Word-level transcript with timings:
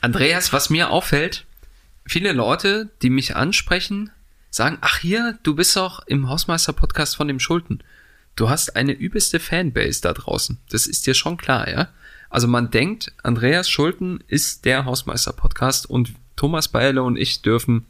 Andreas, 0.00 0.52
was 0.52 0.70
mir 0.70 0.90
auffällt, 0.90 1.44
viele 2.06 2.32
Leute, 2.32 2.90
die 3.02 3.10
mich 3.10 3.36
ansprechen, 3.36 4.10
sagen, 4.50 4.78
ach 4.80 4.98
hier, 4.98 5.38
du 5.42 5.54
bist 5.54 5.76
doch 5.76 6.06
im 6.06 6.28
Hausmeister-Podcast 6.28 7.16
von 7.16 7.28
dem 7.28 7.38
Schulten. 7.38 7.80
Du 8.34 8.48
hast 8.48 8.76
eine 8.76 8.92
übelste 8.92 9.38
Fanbase 9.38 10.00
da 10.00 10.12
draußen. 10.12 10.58
Das 10.70 10.86
ist 10.86 11.06
dir 11.06 11.14
schon 11.14 11.36
klar, 11.36 11.68
ja? 11.68 11.88
Also 12.30 12.48
man 12.48 12.70
denkt, 12.70 13.12
Andreas 13.22 13.68
Schulten 13.68 14.22
ist 14.28 14.64
der 14.64 14.84
Hausmeister-Podcast 14.84 15.88
und 15.90 16.12
Thomas 16.36 16.68
Beile 16.68 17.02
und 17.02 17.16
ich 17.16 17.42
dürfen 17.42 17.84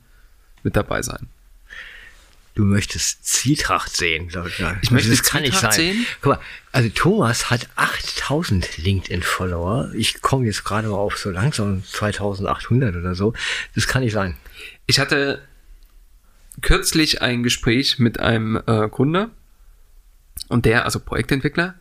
mit 0.63 0.77
dabei 0.77 1.03
sein. 1.03 1.29
Du 2.55 2.64
möchtest 2.64 3.25
Zwietracht 3.25 3.96
sehen, 3.96 4.29
glaube 4.29 4.48
ich. 4.48 4.62
Ich 4.83 4.91
möchte 4.91 5.11
das 5.11 5.23
kann 5.23 5.43
nicht 5.43 5.59
sein. 5.59 5.73
Sehen. 5.73 6.07
Guck 6.21 6.35
mal, 6.35 6.41
also 6.73 6.89
Thomas 6.89 7.51
hat 7.51 7.69
8000 7.77 8.79
LinkedIn-Follower. 8.79 9.93
Ich 9.95 10.21
komme 10.21 10.46
jetzt 10.46 10.65
gerade 10.65 10.89
mal 10.89 10.97
auf 10.97 11.16
so 11.16 11.30
langsam 11.30 11.84
2800 11.84 12.97
oder 12.97 13.15
so. 13.15 13.34
Das 13.75 13.87
kann 13.87 14.02
nicht 14.02 14.12
sein. 14.12 14.37
Ich 14.87 14.98
hatte 14.98 15.42
kürzlich 16.61 17.23
ein 17.23 17.42
Gespräch 17.42 17.98
mit 17.98 18.19
einem 18.19 18.61
äh, 18.67 18.89
Kunde 18.89 19.30
und 20.48 20.67
der, 20.67 20.84
also 20.84 21.01
Projektentwickler, 21.01 21.75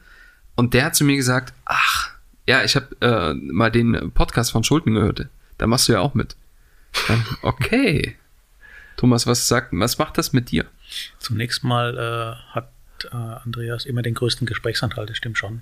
und 0.55 0.73
der 0.73 0.85
hat 0.85 0.95
zu 0.95 1.03
mir 1.03 1.15
gesagt, 1.15 1.53
ach, 1.65 2.11
ja, 2.47 2.63
ich 2.63 2.75
habe 2.75 2.95
äh, 3.01 3.33
mal 3.33 3.71
den 3.71 4.11
Podcast 4.13 4.51
von 4.51 4.63
Schulten 4.63 4.93
gehört. 4.93 5.27
Da 5.57 5.67
machst 5.67 5.87
du 5.87 5.93
ja 5.93 5.99
auch 5.99 6.13
mit. 6.13 6.35
Dann, 7.07 7.25
okay. 7.41 8.17
Thomas, 8.99 9.25
was 9.25 9.47
sagt, 9.47 9.69
was 9.71 9.97
macht 9.97 10.17
das 10.17 10.33
mit 10.33 10.51
dir? 10.51 10.65
Zunächst 11.19 11.63
mal 11.63 11.97
äh, 11.97 12.53
hat 12.53 12.69
äh, 13.09 13.15
Andreas 13.15 13.85
immer 13.85 14.01
den 14.01 14.13
größten 14.13 14.45
Gesprächsanteil, 14.45 15.05
das 15.05 15.15
stimmt 15.15 15.37
schon. 15.37 15.61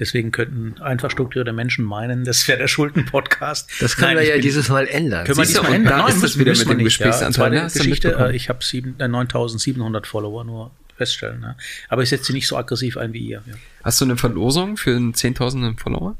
Deswegen 0.00 0.32
könnten 0.32 0.82
einfach 0.82 1.12
strukturierte 1.12 1.52
Menschen 1.52 1.84
meinen, 1.84 2.24
das 2.24 2.48
wäre 2.48 2.58
der 2.58 2.66
Schulden-Podcast. 2.66 3.70
Das 3.78 3.94
können 3.94 4.16
Nein, 4.16 4.24
wir 4.24 4.34
ja 4.34 4.42
dieses 4.42 4.68
Mal 4.68 4.88
ändern. 4.88 5.24
Können 5.26 5.38
wir 5.38 5.44
diesmal 5.44 5.74
ändern? 5.74 6.00
Da 6.00 6.08
ist 6.08 6.24
das 6.24 6.40
wieder 6.40 6.56
mit 6.56 6.68
dem 6.68 6.78
Gesprächsanteil. 6.78 7.54
Ja, 7.54 7.68
Geschichte, 7.68 8.16
äh, 8.18 8.34
ich 8.34 8.48
habe 8.48 8.58
äh, 8.72 9.06
9700 9.06 10.04
Follower 10.08 10.42
nur 10.42 10.72
feststellen. 10.96 11.38
Ne? 11.38 11.56
Aber 11.88 12.02
ich 12.02 12.08
setze 12.08 12.24
sie 12.24 12.32
nicht 12.32 12.48
so 12.48 12.56
aggressiv 12.56 12.96
ein 12.96 13.12
wie 13.12 13.28
ihr. 13.28 13.44
Ja. 13.46 13.54
Hast 13.84 14.00
du 14.00 14.06
eine 14.06 14.16
Verlosung 14.16 14.76
für 14.76 14.90
einen 14.90 15.14
10.000 15.14 15.78
Follower? 15.78 16.16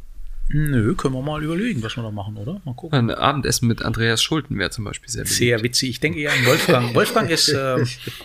Nö, 0.48 0.94
können 0.94 1.14
wir 1.14 1.22
mal 1.22 1.42
überlegen, 1.42 1.82
was 1.82 1.96
wir 1.96 2.04
da 2.04 2.10
machen, 2.12 2.36
oder? 2.36 2.60
Mal 2.64 2.74
gucken. 2.74 2.96
Ein 2.96 3.10
Abendessen 3.10 3.66
mit 3.66 3.82
Andreas 3.82 4.22
Schulten 4.22 4.56
wäre 4.58 4.70
zum 4.70 4.84
Beispiel 4.84 5.08
sehr 5.08 5.24
beliebt. 5.24 5.36
Sehr 5.36 5.62
witzig. 5.62 5.90
Ich 5.90 6.00
denke 6.00 6.20
eher 6.20 6.32
an 6.32 6.46
Wolfgang. 6.46 6.94
Wolfgang 6.94 7.30
ist 7.30 7.48
äh, 7.48 7.84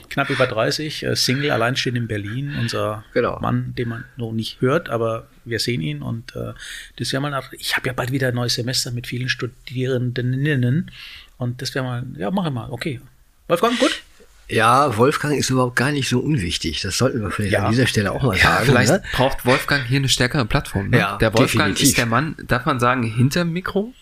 knapp 0.09 0.29
über 0.29 0.45
30, 0.45 1.03
äh, 1.03 1.15
Single, 1.15 1.49
alleinstehend 1.49 1.97
in 1.97 2.07
Berlin. 2.07 2.55
Unser 2.59 3.03
genau. 3.13 3.39
Mann, 3.39 3.73
den 3.75 3.89
man 3.89 4.05
noch 4.17 4.33
nicht 4.33 4.61
hört, 4.61 4.89
aber 4.89 5.27
wir 5.45 5.59
sehen 5.59 5.81
ihn. 5.81 6.03
Und 6.03 6.35
äh, 6.35 6.53
das 6.97 7.11
wäre 7.11 7.21
mal 7.21 7.31
nach. 7.31 7.51
Ich 7.53 7.75
habe 7.75 7.87
ja 7.87 7.93
bald 7.93 8.11
wieder 8.11 8.27
ein 8.27 8.35
neues 8.35 8.53
Semester 8.53 8.91
mit 8.91 9.07
vielen 9.07 9.27
Studierenden. 9.27 10.91
Und 11.37 11.61
das 11.63 11.73
wäre 11.73 11.83
mal, 11.83 12.05
ja, 12.17 12.29
mache 12.29 12.51
mal. 12.51 12.69
Okay. 12.69 13.01
Wolfgang, 13.47 13.79
gut? 13.79 14.00
Ja, 14.51 14.97
Wolfgang 14.97 15.37
ist 15.37 15.49
überhaupt 15.49 15.75
gar 15.75 15.91
nicht 15.91 16.09
so 16.09 16.19
unwichtig. 16.19 16.81
Das 16.81 16.97
sollten 16.97 17.21
wir 17.21 17.31
vielleicht 17.31 17.53
ja. 17.53 17.65
an 17.65 17.71
dieser 17.71 17.87
Stelle 17.87 18.11
auch 18.11 18.21
mal 18.21 18.35
ja, 18.35 18.43
sagen. 18.43 18.65
Vielleicht 18.65 18.91
ne? 18.91 19.03
braucht 19.13 19.45
Wolfgang 19.45 19.85
hier 19.85 19.97
eine 19.97 20.09
stärkere 20.09 20.45
Plattform. 20.45 20.89
Ne? 20.89 20.99
Ja, 20.99 21.17
der 21.17 21.33
Wolfgang 21.33 21.69
definitiv. 21.69 21.89
ist 21.89 21.97
der 21.97 22.05
Mann, 22.05 22.35
darf 22.45 22.65
man 22.65 22.79
sagen, 22.79 23.03
hinterm 23.03 23.51
Mikro? 23.51 23.93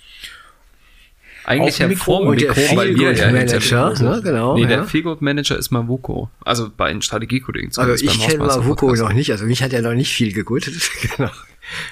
Eigentlich 1.46 1.80
ja 1.80 1.90
vor 1.90 2.36
dem 2.36 2.48
Mikro, 2.48 2.78
weil 2.78 2.96
wir 2.96 3.12
ja 3.14 3.32
Manager, 3.32 3.94
ne, 4.00 4.22
genau. 4.24 4.56
Nee, 4.56 4.68
der 4.68 4.84
Feelgood 4.84 5.22
Manager 5.22 5.58
ist 5.58 5.72
Mavuko. 5.72 6.30
Also 6.44 6.70
bei 6.76 6.92
den 6.92 7.02
Strategiekollegen. 7.02 7.72
Also 7.76 8.06
ich 8.06 8.20
kenne 8.20 8.44
Mavuko 8.44 8.94
noch 8.94 9.14
nicht, 9.14 9.32
also 9.32 9.46
mich 9.46 9.64
hat 9.64 9.74
er 9.74 9.82
noch 9.82 9.94
nicht 9.94 10.14
viel 10.14 10.34
gegutet. 10.34 10.76
genau. 11.18 11.32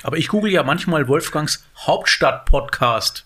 Aber 0.03 0.17
ich 0.17 0.27
google 0.27 0.51
ja 0.51 0.63
manchmal 0.63 1.07
Wolfgangs 1.07 1.65
Hauptstadt-Podcast. 1.77 3.25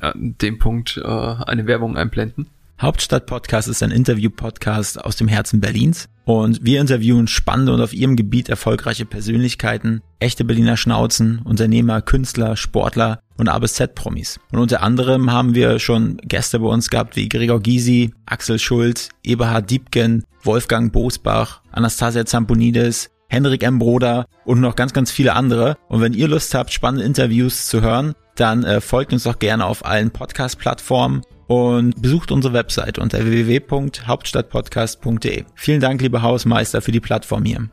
An 0.00 0.34
dem 0.40 0.58
Punkt 0.58 1.00
äh, 1.02 1.06
eine 1.06 1.66
Werbung 1.66 1.96
einblenden. 1.96 2.46
Hauptstadt-Podcast 2.80 3.68
ist 3.68 3.82
ein 3.82 3.90
Interview-Podcast 3.90 5.02
aus 5.02 5.16
dem 5.16 5.28
Herzen 5.28 5.60
Berlins 5.60 6.10
und 6.26 6.62
wir 6.62 6.78
interviewen 6.78 7.26
spannende 7.26 7.72
und 7.72 7.80
auf 7.80 7.94
ihrem 7.94 8.16
Gebiet 8.16 8.50
erfolgreiche 8.50 9.06
Persönlichkeiten, 9.06 10.02
echte 10.18 10.44
Berliner 10.44 10.76
Schnauzen, 10.76 11.40
Unternehmer, 11.42 12.02
Künstler, 12.02 12.54
Sportler 12.54 13.20
und 13.38 13.48
A 13.48 13.58
bis 13.58 13.74
Z-Promis. 13.74 14.38
Und 14.52 14.58
unter 14.58 14.82
anderem 14.82 15.32
haben 15.32 15.54
wir 15.54 15.78
schon 15.78 16.18
Gäste 16.18 16.58
bei 16.60 16.66
uns 16.66 16.90
gehabt 16.90 17.16
wie 17.16 17.30
Gregor 17.30 17.60
Gysi, 17.60 18.12
Axel 18.26 18.58
Schulz, 18.58 19.08
Eberhard 19.24 19.70
Diebken, 19.70 20.24
Wolfgang 20.42 20.92
Bosbach, 20.92 21.62
Anastasia 21.72 22.26
Zamponides, 22.26 23.08
Henrik 23.28 23.62
M. 23.62 23.78
Broder 23.78 24.26
und 24.44 24.60
noch 24.60 24.76
ganz, 24.76 24.92
ganz 24.92 25.10
viele 25.10 25.32
andere. 25.32 25.78
Und 25.88 26.02
wenn 26.02 26.12
ihr 26.12 26.28
Lust 26.28 26.54
habt, 26.54 26.74
spannende 26.74 27.06
Interviews 27.06 27.68
zu 27.68 27.80
hören, 27.80 28.12
dann 28.34 28.64
äh, 28.64 28.82
folgt 28.82 29.14
uns 29.14 29.22
doch 29.22 29.38
gerne 29.38 29.64
auf 29.64 29.86
allen 29.86 30.10
Podcast-Plattformen 30.10 31.22
und 31.46 32.00
besucht 32.00 32.32
unsere 32.32 32.54
Website 32.54 32.98
unter 32.98 33.24
www.hauptstadtpodcast.de. 33.24 35.44
Vielen 35.54 35.80
Dank, 35.80 36.02
liebe 36.02 36.22
Hausmeister, 36.22 36.82
für 36.82 36.92
die 36.92 37.00
Plattform 37.00 37.44
hier. 37.44 37.68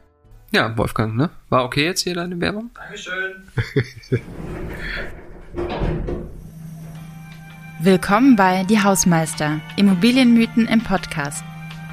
Ja, 0.51 0.78
Wolfgang, 0.78 1.16
ne? 1.16 1.29
War 1.50 1.66
okay 1.66 1.85
jetzt 1.85 2.01
hier 2.01 2.13
deine 2.13 2.39
Werbung? 2.39 2.69
Dankeschön. 2.75 3.44
Willkommen 7.79 8.35
bei 8.35 8.63
Die 8.63 8.81
Hausmeister, 8.81 9.59
Immobilienmythen 9.75 10.67
im 10.67 10.81
Podcast. 10.81 11.44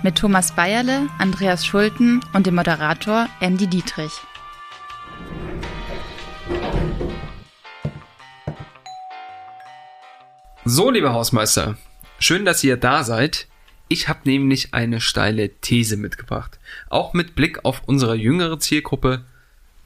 Mit 0.03 0.17
Thomas 0.17 0.55
Bayerle, 0.55 1.09
Andreas 1.19 1.67
Schulten 1.67 2.21
und 2.33 2.47
dem 2.47 2.55
Moderator 2.55 3.29
Andy 3.41 3.67
Dietrich. 3.67 4.13
So, 10.65 10.91
liebe 10.91 11.13
Hausmeister, 11.13 11.79
schön, 12.19 12.45
dass 12.45 12.63
ihr 12.63 12.77
da 12.77 13.03
seid. 13.03 13.47
Ich 13.89 14.09
habe 14.09 14.21
nämlich 14.25 14.75
eine 14.75 15.01
steile 15.01 15.49
These 15.49 15.97
mitgebracht. 15.97 16.59
Auch 16.91 17.15
mit 17.15 17.35
Blick 17.35 17.65
auf 17.65 17.83
unsere 17.87 18.15
jüngere 18.15 18.59
Zielgruppe 18.61 19.25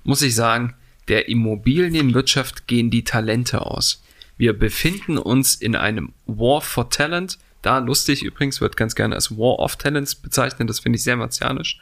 muss 0.03 0.21
ich 0.21 0.35
sagen, 0.35 0.75
der 1.09 1.29
Immobilienwirtschaft 1.29 2.67
gehen 2.67 2.91
die 2.91 3.05
Talente 3.05 3.63
aus. 3.63 4.03
Wir 4.37 4.59
befinden 4.59 5.17
uns 5.17 5.55
in 5.55 5.77
einem 5.77 6.13
War 6.27 6.61
for 6.61 6.91
Talent. 6.91 7.39
Da 7.63 7.79
lustig 7.79 8.23
übrigens 8.25 8.61
wird 8.61 8.77
ganz 8.77 8.97
gerne 8.97 9.15
als 9.15 9.31
War 9.31 9.61
of 9.61 9.77
Talents 9.77 10.17
bezeichnet. 10.17 10.69
Das 10.69 10.81
finde 10.81 10.97
ich 10.97 11.05
sehr 11.05 11.17
martianisch. 11.17 11.81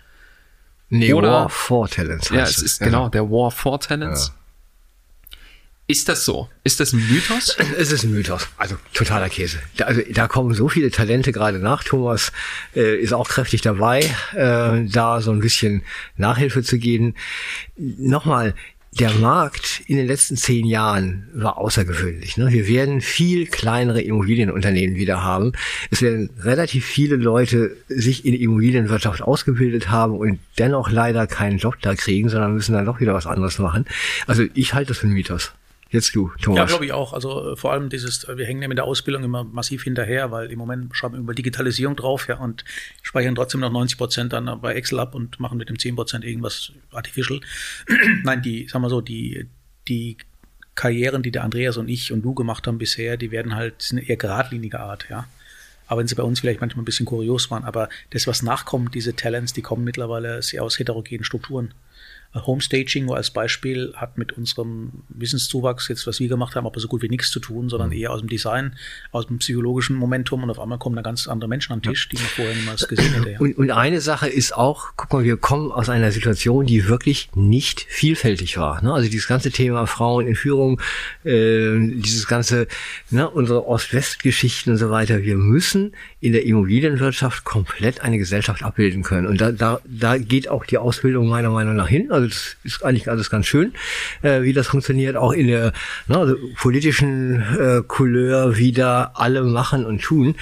Nee, 0.90 1.14
Oder, 1.14 1.32
War 1.32 1.48
for 1.48 1.88
Talents. 1.88 2.28
Ja, 2.28 2.42
es 2.42 2.58
ist 2.58 2.80
genau 2.80 3.08
der 3.08 3.30
War 3.30 3.50
for 3.50 3.80
Talents. 3.80 4.28
Ja. 4.28 4.41
Ist 5.92 6.08
das 6.08 6.24
so? 6.24 6.48
Ist 6.64 6.80
das 6.80 6.94
ein 6.94 7.06
Mythos? 7.06 7.54
Es 7.78 7.92
ist 7.92 8.02
ein 8.02 8.12
Mythos. 8.12 8.48
Also 8.56 8.76
totaler 8.94 9.28
Käse. 9.28 9.58
Da, 9.76 9.84
also, 9.84 10.00
da 10.10 10.26
kommen 10.26 10.54
so 10.54 10.70
viele 10.70 10.90
Talente 10.90 11.32
gerade 11.32 11.58
nach. 11.58 11.84
Thomas 11.84 12.32
äh, 12.74 12.96
ist 12.96 13.12
auch 13.12 13.28
kräftig 13.28 13.60
dabei, 13.60 14.00
äh, 14.34 14.86
da 14.86 15.20
so 15.20 15.32
ein 15.32 15.40
bisschen 15.40 15.82
Nachhilfe 16.16 16.62
zu 16.62 16.78
geben. 16.78 17.14
Nochmal, 17.76 18.54
der 18.98 19.10
Markt 19.12 19.82
in 19.86 19.98
den 19.98 20.06
letzten 20.06 20.38
zehn 20.38 20.64
Jahren 20.64 21.28
war 21.34 21.58
außergewöhnlich. 21.58 22.38
Ne? 22.38 22.50
Wir 22.52 22.66
werden 22.68 23.02
viel 23.02 23.46
kleinere 23.46 24.00
Immobilienunternehmen 24.00 24.96
wieder 24.96 25.22
haben. 25.22 25.52
Es 25.90 26.00
werden 26.00 26.30
relativ 26.40 26.86
viele 26.86 27.16
Leute 27.16 27.76
sich 27.88 28.24
in 28.24 28.32
Immobilienwirtschaft 28.32 29.20
ausgebildet 29.20 29.90
haben 29.90 30.16
und 30.16 30.38
dennoch 30.58 30.90
leider 30.90 31.26
keinen 31.26 31.58
Job 31.58 31.76
da 31.82 31.94
kriegen, 31.94 32.30
sondern 32.30 32.54
müssen 32.54 32.72
dann 32.72 32.86
doch 32.86 33.00
wieder 33.00 33.12
was 33.12 33.26
anderes 33.26 33.58
machen. 33.58 33.84
Also 34.26 34.44
ich 34.54 34.72
halte 34.72 34.88
das 34.88 34.98
für 34.98 35.04
einen 35.04 35.14
Mythos. 35.14 35.52
Jetzt 35.92 36.14
du, 36.14 36.32
Thomas. 36.40 36.58
Ja, 36.58 36.64
glaube 36.64 36.86
ich 36.86 36.92
auch. 36.92 37.12
Also 37.12 37.52
äh, 37.52 37.56
vor 37.56 37.70
allem 37.70 37.90
dieses, 37.90 38.24
äh, 38.24 38.38
wir 38.38 38.46
hängen 38.46 38.62
ja 38.62 38.68
mit 38.68 38.78
der 38.78 38.86
Ausbildung 38.86 39.24
immer 39.24 39.44
massiv 39.44 39.84
hinterher, 39.84 40.30
weil 40.30 40.50
im 40.50 40.58
Moment 40.58 40.96
schreiben 40.96 41.14
wir 41.14 41.20
über 41.20 41.34
Digitalisierung 41.34 41.96
drauf 41.96 42.28
ja, 42.28 42.38
und 42.38 42.64
speichern 43.02 43.34
trotzdem 43.34 43.60
noch 43.60 43.70
90 43.70 43.98
Prozent 43.98 44.32
dann 44.32 44.58
bei 44.62 44.72
Excel 44.72 44.98
ab 44.98 45.14
und 45.14 45.38
machen 45.38 45.58
mit 45.58 45.68
dem 45.68 45.78
10 45.78 45.94
Prozent 45.94 46.24
irgendwas 46.24 46.72
artificial. 46.92 47.40
Nein, 48.24 48.40
die, 48.40 48.66
sagen 48.68 48.82
wir 48.82 48.88
so, 48.88 49.02
die, 49.02 49.48
die 49.86 50.16
Karrieren, 50.74 51.22
die 51.22 51.30
der 51.30 51.44
Andreas 51.44 51.76
und 51.76 51.88
ich 51.88 52.10
und 52.10 52.22
du 52.22 52.32
gemacht 52.32 52.66
haben 52.66 52.78
bisher, 52.78 53.18
die 53.18 53.30
werden 53.30 53.54
halt, 53.54 53.82
sind 53.82 53.98
eher 53.98 54.16
geradliniger 54.16 54.80
Art, 54.80 55.06
ja. 55.10 55.26
Aber 55.88 56.00
wenn 56.00 56.06
sie 56.06 56.14
bei 56.14 56.22
uns 56.22 56.40
vielleicht 56.40 56.62
manchmal 56.62 56.82
ein 56.82 56.86
bisschen 56.86 57.04
kurios 57.04 57.50
waren, 57.50 57.64
aber 57.64 57.90
das, 58.10 58.26
was 58.26 58.42
nachkommt, 58.42 58.94
diese 58.94 59.14
Talents, 59.14 59.52
die 59.52 59.60
kommen 59.60 59.84
mittlerweile 59.84 60.40
sehr 60.40 60.62
aus 60.62 60.78
heterogenen 60.78 61.22
Strukturen. 61.22 61.74
Homestaging 62.34 63.04
nur 63.04 63.16
als 63.16 63.30
Beispiel 63.30 63.92
hat 63.94 64.16
mit 64.16 64.32
unserem 64.32 65.04
Wissenszuwachs 65.10 65.88
jetzt, 65.88 66.06
was 66.06 66.18
wir 66.18 66.28
gemacht 66.28 66.56
haben, 66.56 66.66
aber 66.66 66.80
so 66.80 66.88
gut 66.88 67.02
wie 67.02 67.08
nichts 67.08 67.30
zu 67.30 67.40
tun, 67.40 67.68
sondern 67.68 67.90
mhm. 67.90 67.96
eher 67.96 68.10
aus 68.10 68.20
dem 68.20 68.28
Design, 68.28 68.74
aus 69.10 69.26
dem 69.26 69.38
psychologischen 69.38 69.96
Momentum 69.96 70.42
und 70.42 70.50
auf 70.50 70.58
einmal 70.58 70.78
kommen 70.78 70.96
da 70.96 71.02
ganz 71.02 71.28
andere 71.28 71.48
Menschen 71.48 71.74
den 71.74 71.82
Tisch, 71.82 72.08
die 72.08 72.16
man 72.16 72.24
vorher 72.26 72.54
niemals 72.54 72.88
gesehen 72.88 73.12
hätte. 73.14 73.32
Ja. 73.32 73.38
Und, 73.38 73.58
und 73.58 73.70
eine 73.70 74.00
Sache 74.00 74.28
ist 74.28 74.56
auch, 74.56 74.92
guck 74.96 75.12
mal, 75.12 75.24
wir 75.24 75.36
kommen 75.36 75.70
aus 75.70 75.88
einer 75.88 76.10
Situation, 76.10 76.64
die 76.66 76.88
wirklich 76.88 77.28
nicht 77.34 77.82
vielfältig 77.88 78.56
war. 78.56 78.82
Ne? 78.82 78.92
Also 78.92 79.10
dieses 79.10 79.28
ganze 79.28 79.50
Thema 79.50 79.86
Frauen 79.86 80.26
in 80.26 80.34
Führung, 80.34 80.80
äh, 81.24 81.78
dieses 81.78 82.26
ganze, 82.26 82.66
ne, 83.10 83.28
unsere 83.28 83.66
Ost-West-Geschichten 83.66 84.70
und 84.70 84.76
so 84.78 84.90
weiter. 84.90 85.22
Wir 85.22 85.36
müssen 85.36 85.92
in 86.20 86.32
der 86.32 86.44
Immobilienwirtschaft 86.44 87.44
komplett 87.44 88.00
eine 88.00 88.16
Gesellschaft 88.16 88.62
abbilden 88.62 89.02
können. 89.02 89.26
Und 89.26 89.40
da, 89.40 89.52
da, 89.52 89.80
da 89.84 90.18
geht 90.18 90.48
auch 90.48 90.64
die 90.64 90.78
Ausbildung 90.78 91.28
meiner 91.28 91.50
Meinung 91.50 91.76
nach 91.76 91.88
hin. 91.88 92.10
Also 92.10 92.21
das 92.26 92.56
ist 92.64 92.84
eigentlich 92.84 93.10
alles 93.10 93.30
ganz 93.30 93.46
schön, 93.46 93.72
äh, 94.22 94.42
wie 94.42 94.52
das 94.52 94.68
funktioniert, 94.68 95.16
auch 95.16 95.32
in 95.32 95.46
der 95.46 95.72
ne, 96.06 96.18
also 96.18 96.36
politischen 96.56 97.42
äh, 97.58 97.82
Couleur, 97.86 98.56
wie 98.56 98.72
da 98.72 99.12
alle 99.14 99.42
machen 99.42 99.84
und 99.84 100.02
tun. 100.02 100.34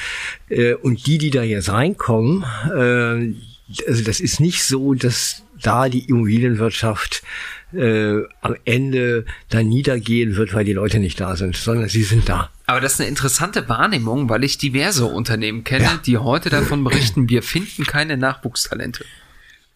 Äh, 0.48 0.74
und 0.74 1.06
die, 1.06 1.18
die 1.18 1.30
da 1.30 1.42
jetzt 1.42 1.70
reinkommen, 1.70 2.44
äh, 2.74 3.34
also 3.86 4.02
das 4.04 4.20
ist 4.20 4.40
nicht 4.40 4.64
so, 4.64 4.94
dass 4.94 5.42
da 5.62 5.88
die 5.88 6.08
Immobilienwirtschaft 6.08 7.22
äh, 7.72 8.22
am 8.40 8.56
Ende 8.64 9.24
da 9.48 9.62
niedergehen 9.62 10.36
wird, 10.36 10.54
weil 10.54 10.64
die 10.64 10.72
Leute 10.72 10.98
nicht 10.98 11.20
da 11.20 11.36
sind, 11.36 11.56
sondern 11.56 11.88
sie 11.88 12.02
sind 12.02 12.28
da. 12.28 12.50
Aber 12.66 12.80
das 12.80 12.94
ist 12.94 13.00
eine 13.00 13.08
interessante 13.08 13.68
Wahrnehmung, 13.68 14.28
weil 14.28 14.44
ich 14.44 14.58
diverse 14.58 15.04
Unternehmen 15.06 15.64
kenne, 15.64 15.84
ja. 15.84 16.00
die 16.04 16.18
heute 16.18 16.50
davon 16.50 16.84
berichten, 16.84 17.28
wir 17.28 17.42
finden 17.42 17.84
keine 17.84 18.16
Nachwuchstalente. 18.16 19.04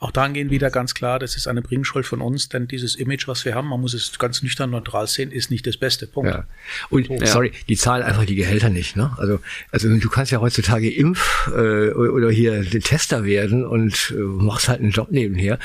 Auch 0.04 0.10
dahingehend 0.10 0.50
wieder 0.50 0.70
ganz 0.70 0.92
klar, 0.92 1.18
das 1.18 1.34
ist 1.34 1.48
eine 1.48 1.62
Bringschuld 1.62 2.04
von 2.04 2.20
uns, 2.20 2.50
denn 2.50 2.68
dieses 2.68 2.94
Image, 2.94 3.26
was 3.26 3.46
wir 3.46 3.54
haben, 3.54 3.68
man 3.68 3.80
muss 3.80 3.94
es 3.94 4.18
ganz 4.18 4.42
nüchtern 4.42 4.68
neutral 4.68 5.06
sehen, 5.06 5.30
ist 5.30 5.50
nicht 5.50 5.66
das 5.66 5.78
Beste. 5.78 6.06
Punkt. 6.06 6.30
Ja. 6.30 6.44
Und 6.90 7.06
Punkt. 7.06 7.26
sorry, 7.26 7.52
die 7.70 7.76
zahlen 7.78 8.02
einfach 8.02 8.26
die 8.26 8.34
Gehälter 8.34 8.68
nicht. 8.68 8.96
Ne? 8.96 9.14
Also, 9.16 9.40
also 9.72 9.88
du 9.96 10.08
kannst 10.10 10.30
ja 10.30 10.42
heutzutage 10.42 10.94
Impf 10.94 11.50
äh, 11.56 11.88
oder 11.92 12.30
hier 12.30 12.62
Tester 12.68 13.24
werden 13.24 13.64
und 13.64 14.12
äh, 14.14 14.20
machst 14.20 14.68
halt 14.68 14.80
einen 14.80 14.90
Job 14.90 15.10
nebenher 15.10 15.58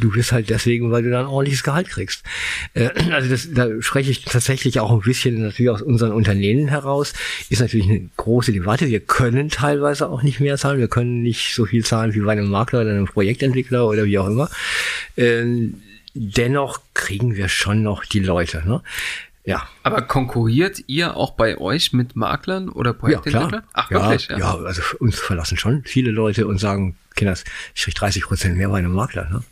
du 0.00 0.10
bist 0.10 0.32
halt 0.32 0.50
deswegen, 0.50 0.90
weil 0.90 1.02
du 1.02 1.10
dann 1.10 1.26
ein 1.26 1.30
ordentliches 1.30 1.62
Gehalt 1.62 1.88
kriegst. 1.88 2.22
Äh, 2.74 2.90
also 3.12 3.28
das, 3.28 3.48
da 3.52 3.68
spreche 3.80 4.10
ich 4.10 4.24
tatsächlich 4.24 4.80
auch 4.80 4.92
ein 4.92 5.00
bisschen 5.00 5.42
natürlich 5.42 5.70
aus 5.70 5.82
unseren 5.82 6.12
Unternehmen 6.12 6.68
heraus. 6.68 7.12
Ist 7.48 7.60
natürlich 7.60 7.88
eine 7.88 8.08
große 8.16 8.52
Debatte. 8.52 8.88
Wir 8.88 9.00
können 9.00 9.48
teilweise 9.48 10.08
auch 10.08 10.22
nicht 10.22 10.40
mehr 10.40 10.56
zahlen. 10.56 10.78
Wir 10.78 10.88
können 10.88 11.22
nicht 11.22 11.54
so 11.54 11.66
viel 11.66 11.84
zahlen 11.84 12.14
wie 12.14 12.20
bei 12.20 12.32
einem 12.32 12.48
Makler 12.48 12.82
oder 12.82 12.90
einem 12.90 13.06
Projektentwickler 13.06 13.67
oder 13.72 14.04
wie 14.04 14.18
auch 14.18 14.26
immer. 14.26 14.50
Ähm, 15.16 15.82
dennoch 16.14 16.80
kriegen 16.94 17.36
wir 17.36 17.48
schon 17.48 17.82
noch 17.82 18.04
die 18.04 18.20
Leute. 18.20 18.62
Ne? 18.66 18.82
Ja. 19.44 19.66
Aber 19.82 20.02
konkurriert 20.02 20.82
ihr 20.88 21.16
auch 21.16 21.30
bei 21.30 21.56
euch 21.58 21.92
mit 21.92 22.16
Maklern 22.16 22.68
oder 22.68 22.92
Projektentwicklern? 22.92 23.62
Ja, 23.62 23.68
Ach, 23.72 23.90
wirklich? 23.90 24.28
Ja, 24.28 24.38
ja, 24.38 24.54
also 24.56 24.82
uns 24.98 25.18
verlassen 25.18 25.56
schon 25.56 25.84
viele 25.84 26.10
Leute 26.10 26.46
und 26.46 26.58
sagen, 26.58 26.96
Kinders, 27.14 27.44
ich 27.74 27.84
kriege 27.84 27.98
30 27.98 28.24
Prozent 28.24 28.56
mehr 28.58 28.68
bei 28.68 28.78
einem 28.78 28.92
Makler. 28.92 29.28
Ne? 29.30 29.42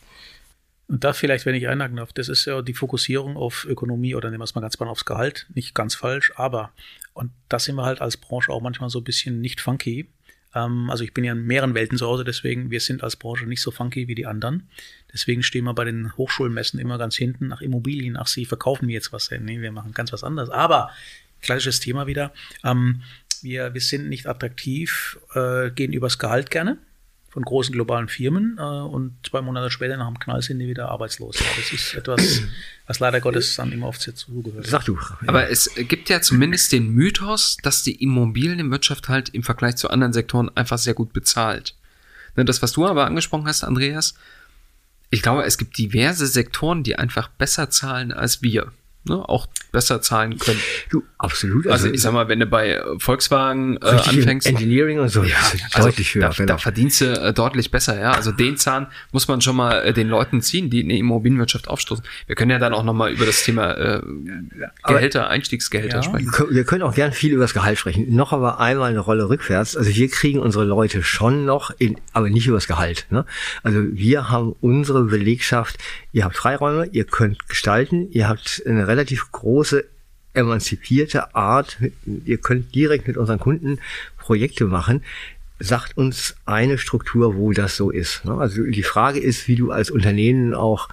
Und 0.89 1.03
da 1.03 1.13
vielleicht, 1.13 1.47
wenn 1.47 1.55
ich 1.55 1.67
einhaken 1.67 1.97
darf, 1.97 2.13
das 2.13 2.29
ist 2.29 2.45
ja 2.45 2.63
die 2.63 2.75
Fokussierung 2.75 3.37
auf 3.37 3.65
Ökonomie 3.65 4.15
oder 4.15 4.31
nehmen 4.31 4.41
wir 4.41 4.45
es 4.45 4.55
mal 4.55 4.61
ganz 4.61 4.79
mal 4.79 4.89
aufs 4.89 5.05
Gehalt. 5.05 5.47
Nicht 5.55 5.75
ganz 5.75 5.95
falsch, 5.95 6.33
aber, 6.37 6.73
und 7.13 7.31
da 7.49 7.59
sind 7.59 7.77
wir 7.77 7.85
halt 7.85 8.01
als 8.01 8.17
Branche 8.17 8.53
auch 8.53 8.61
manchmal 8.61 8.91
so 8.91 9.01
ein 9.01 9.05
bisschen 9.05 9.41
nicht 9.41 9.61
funky. 9.61 10.09
Ähm, 10.57 10.91
also 10.91 11.05
ich 11.05 11.13
bin 11.13 11.23
ja 11.23 11.33
in 11.33 11.47
mehreren 11.47 11.75
Welten 11.75 11.99
zu 11.99 12.07
Hause, 12.07 12.25
deswegen, 12.25 12.71
wir 12.71 12.81
sind 12.81 13.05
als 13.05 13.17
Branche 13.17 13.47
nicht 13.47 13.61
so 13.61 13.71
funky 13.71 14.09
wie 14.09 14.15
die 14.15 14.27
anderen. 14.27 14.69
Deswegen 15.13 15.43
stehen 15.43 15.65
wir 15.65 15.75
bei 15.75 15.85
den 15.85 16.17
Hochschulmessen 16.17 16.81
immer 16.81 16.99
ganz 16.99 17.15
hinten 17.15 17.47
nach 17.47 17.61
Immobilien. 17.61 18.17
Ach, 18.17 18.27
sie 18.27 18.47
verkaufen 18.47 18.87
mir 18.87 18.95
jetzt 18.95 19.13
was. 19.13 19.31
Nee, 19.31 19.61
wir 19.61 19.71
machen 19.71 19.93
ganz 19.93 20.13
was 20.13 20.25
anderes. 20.25 20.49
Aber, 20.49 20.91
klassisches 21.43 21.81
Thema 21.81 22.07
wieder. 22.07 22.33
Ähm, 22.65 23.03
wir, 23.43 23.75
wir 23.75 23.81
sind 23.83 24.09
nicht 24.09 24.27
attraktiv, 24.27 25.19
äh, 25.35 25.71
gehen 25.71 25.93
übers 25.93 26.19
Gehalt 26.19 26.51
gerne 26.51 26.79
von 27.37 27.43
großen 27.43 27.75
globalen 27.75 28.09
Firmen 28.09 28.57
äh, 28.59 28.63
und 28.63 29.15
zwei 29.23 29.43
Monate 29.43 29.71
später 29.71 29.99
nach 29.99 30.07
dem 30.07 30.19
Knall 30.19 30.41
sind 30.41 30.59
die 30.59 30.69
wieder 30.69 30.89
arbeitslos. 30.89 31.39
Ja, 31.39 31.45
das 31.55 31.71
ist 31.71 31.95
etwas, 31.95 32.41
was 32.87 32.99
leider 32.99 33.21
Gottes 33.21 33.57
dann 33.57 33.73
immer 33.73 33.89
oft 33.89 34.01
zugehört. 34.01 34.67
Sag 34.67 34.87
du. 34.87 34.95
Ja. 34.95 35.17
Aber 35.27 35.51
es 35.51 35.71
gibt 35.75 36.09
ja 36.09 36.23
zumindest 36.23 36.73
den 36.73 36.89
Mythos, 36.89 37.59
dass 37.63 37.83
die 37.83 38.03
Immobilienwirtschaft 38.03 39.11
halt 39.11 39.29
im 39.29 39.43
Vergleich 39.43 39.77
zu 39.77 39.91
anderen 39.91 40.15
Sektoren 40.15 40.51
einfach 40.57 40.79
sehr 40.79 40.95
gut 40.95 41.13
bezahlt. 41.13 41.75
Ne, 42.37 42.47
das, 42.47 42.63
was 42.63 42.73
du 42.73 42.87
aber 42.87 43.05
angesprochen 43.05 43.47
hast, 43.47 43.65
Andreas, 43.65 44.15
ich 45.11 45.21
glaube, 45.21 45.45
es 45.45 45.59
gibt 45.59 45.77
diverse 45.77 46.27
Sektoren, 46.27 46.85
die 46.85 46.97
einfach 46.97 47.29
besser 47.29 47.69
zahlen 47.69 48.13
als 48.13 48.41
wir 48.41 48.73
ne, 49.09 49.29
auch 49.29 49.47
besser 49.73 50.01
zahlen 50.01 50.39
können. 50.39 50.61
Du, 50.91 51.03
absolut. 51.19 51.67
Also, 51.67 51.85
also 51.85 51.95
ich 51.95 52.01
sag 52.01 52.13
mal, 52.13 52.29
wenn 52.29 52.41
du 52.41 52.47
bei 52.47 52.81
Volkswagen 52.99 53.77
äh, 53.79 53.87
anfängst. 53.87 54.47
Engineering 54.47 55.01
und 55.01 55.09
so, 55.09 55.23
ja, 55.23 55.37
also 55.73 55.89
deutlich 55.89 56.15
höher. 56.15 56.29
Da, 56.29 56.31
genau. 56.31 56.47
da 56.47 56.59
verdienst 56.59 57.01
du 57.01 57.07
äh, 57.07 57.33
deutlich 57.33 57.71
besser, 57.71 57.99
ja. 58.01 58.13
Also 58.13 58.33
den 58.33 58.57
Zahn 58.57 58.87
muss 59.13 59.29
man 59.29 59.41
schon 59.41 59.57
mal 59.57 59.83
äh, 59.83 59.93
den 59.93 60.09
Leuten 60.09 60.41
ziehen, 60.41 60.71
die 60.71 60.81
in 60.81 60.89
die 60.89 60.99
Immobilienwirtschaft 60.99 61.69
aufstoßen. 61.69 62.05
Wir 62.27 62.37
können 62.37 62.51
ja 62.51 62.59
dann 62.59 62.73
auch 62.73 62.85
nochmal 62.85 63.13
über 63.13 63.27
das 63.27 63.43
Thema 63.45 63.73
äh, 63.73 64.03
Gehälter, 64.87 65.25
aber, 65.25 65.31
Einstiegsgehälter 65.31 65.97
ja. 65.97 66.03
sprechen. 66.03 66.33
Wir 66.51 66.65
können 66.65 66.83
auch 66.83 66.95
gern 66.95 67.13
viel 67.13 67.33
über 67.33 67.45
das 67.45 67.55
Gehalt 67.55 67.79
sprechen. 67.79 68.15
Noch 68.15 68.33
aber 68.33 68.61
einmal 68.61 68.91
eine 68.91 69.01
Rolle 69.01 69.29
rückwärts. 69.29 69.77
Also 69.77 69.95
wir 69.95 70.09
kriegen 70.09 70.39
unsere 70.39 70.65
Leute 70.65 71.03
schon 71.03 71.45
noch, 71.45 71.71
in, 71.79 71.97
aber 72.13 72.31
nicht 72.31 72.47
über 72.47 72.57
das 72.57 72.67
Gehalt. 72.67 73.07
Ne? 73.11 73.25
Also 73.63 73.81
wir 73.83 74.31
haben 74.31 74.55
unsere 74.61 75.05
Belegschaft, 75.05 75.79
ihr 76.13 76.25
habt 76.25 76.37
Freiräume, 76.37 76.87
ihr 76.93 77.05
könnt 77.05 77.49
gestalten, 77.49 78.11
ihr 78.11 78.29
habt 78.29 78.63
eine 78.67 78.87
relativ 78.97 79.31
große 79.31 79.85
emanzipierte 80.33 81.35
Art, 81.35 81.79
ihr 82.25 82.39
könnt 82.39 82.75
direkt 82.75 83.07
mit 83.07 83.17
unseren 83.17 83.39
Kunden 83.39 83.79
Projekte 84.19 84.67
machen, 84.67 85.03
sagt 85.59 85.97
uns 85.97 86.37
eine 86.45 86.77
Struktur, 86.77 87.37
wo 87.37 87.53
das 87.53 87.77
so 87.77 87.91
ist. 87.91 88.25
Ne? 88.25 88.35
Also 88.35 88.63
die 88.63 88.83
Frage 88.83 89.19
ist, 89.19 89.49
wie 89.49 89.57
du 89.57 89.71
als 89.71 89.91
Unternehmen 89.91 90.55
auch 90.55 90.89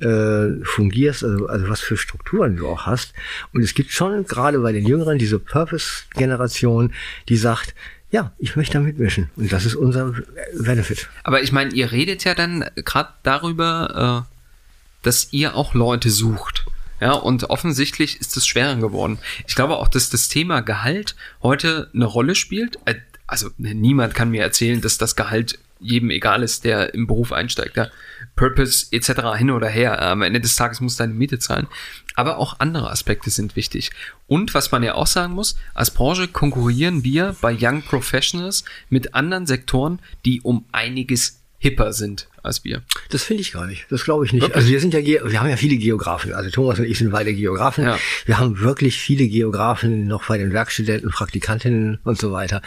äh, 0.00 0.64
fungierst, 0.64 1.24
also, 1.24 1.46
also 1.46 1.68
was 1.68 1.80
für 1.80 1.96
Strukturen 1.96 2.56
du 2.56 2.68
auch 2.68 2.86
hast. 2.86 3.12
Und 3.52 3.62
es 3.62 3.74
gibt 3.74 3.90
schon 3.90 4.24
gerade 4.26 4.58
bei 4.60 4.72
den 4.72 4.86
Jüngeren 4.86 5.18
diese 5.18 5.38
Purpose-Generation, 5.38 6.92
die 7.28 7.36
sagt, 7.36 7.74
ja, 8.10 8.32
ich 8.38 8.56
möchte 8.56 8.74
da 8.74 8.80
mitmischen. 8.80 9.30
Und 9.36 9.52
das 9.52 9.66
ist 9.66 9.74
unser 9.74 10.14
Benefit. 10.58 11.08
Aber 11.24 11.42
ich 11.42 11.52
meine, 11.52 11.74
ihr 11.74 11.92
redet 11.92 12.24
ja 12.24 12.34
dann 12.34 12.64
gerade 12.76 13.10
darüber, 13.22 14.24
äh, 14.26 15.04
dass 15.04 15.32
ihr 15.32 15.54
auch 15.54 15.74
Leute 15.74 16.10
sucht. 16.10 16.64
Ja, 17.00 17.12
und 17.12 17.50
offensichtlich 17.50 18.20
ist 18.20 18.36
es 18.36 18.46
schwerer 18.46 18.76
geworden. 18.76 19.18
Ich 19.46 19.54
glaube 19.54 19.76
auch, 19.76 19.88
dass 19.88 20.10
das 20.10 20.28
Thema 20.28 20.60
Gehalt 20.60 21.14
heute 21.42 21.90
eine 21.94 22.06
Rolle 22.06 22.34
spielt. 22.34 22.78
Äh, 22.84 22.96
also 23.26 23.50
niemand 23.58 24.14
kann 24.14 24.30
mir 24.30 24.42
erzählen, 24.42 24.80
dass 24.80 24.98
das 24.98 25.16
Gehalt 25.16 25.58
jedem 25.78 26.10
egal 26.10 26.42
ist, 26.42 26.64
der 26.64 26.94
im 26.94 27.06
Beruf 27.06 27.32
einsteigt. 27.32 27.76
Ja? 27.76 27.88
Purpose 28.34 28.86
etc. 28.92 29.36
hin 29.36 29.50
oder 29.50 29.68
her. 29.68 30.00
Am 30.00 30.22
Ende 30.22 30.40
des 30.40 30.56
Tages 30.56 30.80
muss 30.80 30.96
deine 30.96 31.12
Miete 31.12 31.38
zahlen. 31.38 31.66
Aber 32.14 32.38
auch 32.38 32.60
andere 32.60 32.90
Aspekte 32.90 33.30
sind 33.30 33.56
wichtig. 33.56 33.90
Und 34.26 34.54
was 34.54 34.72
man 34.72 34.82
ja 34.82 34.94
auch 34.94 35.06
sagen 35.06 35.34
muss, 35.34 35.58
als 35.74 35.90
Branche 35.90 36.28
konkurrieren 36.28 37.04
wir 37.04 37.36
bei 37.40 37.56
Young 37.58 37.82
Professionals 37.82 38.64
mit 38.88 39.14
anderen 39.14 39.46
Sektoren, 39.46 39.98
die 40.24 40.40
um 40.40 40.64
einiges 40.72 41.40
hipper 41.58 41.92
sind 41.92 42.28
als 42.42 42.64
wir. 42.64 42.82
Das 43.10 43.22
finde 43.22 43.40
ich 43.40 43.52
gar 43.52 43.66
nicht. 43.66 43.86
Das 43.90 44.04
glaube 44.04 44.24
ich 44.24 44.32
nicht. 44.32 44.42
Wirklich? 44.42 44.56
Also 44.56 44.68
wir 44.68 44.80
sind 44.80 44.94
ja, 44.94 45.04
wir 45.04 45.40
haben 45.40 45.48
ja 45.48 45.56
viele 45.56 45.76
Geografen. 45.76 46.32
Also 46.32 46.50
Thomas 46.50 46.78
und 46.78 46.84
ich 46.84 46.98
sind 46.98 47.10
beide 47.10 47.34
Geografen. 47.34 47.84
Ja. 47.84 47.98
Wir 48.24 48.38
haben 48.38 48.60
wirklich 48.60 48.96
viele 48.98 49.26
Geografen 49.26 50.06
noch 50.06 50.26
bei 50.26 50.38
den 50.38 50.52
Werkstudenten, 50.52 51.10
Praktikantinnen 51.10 51.98
und 52.04 52.18
so 52.18 52.32
weiter. 52.32 52.62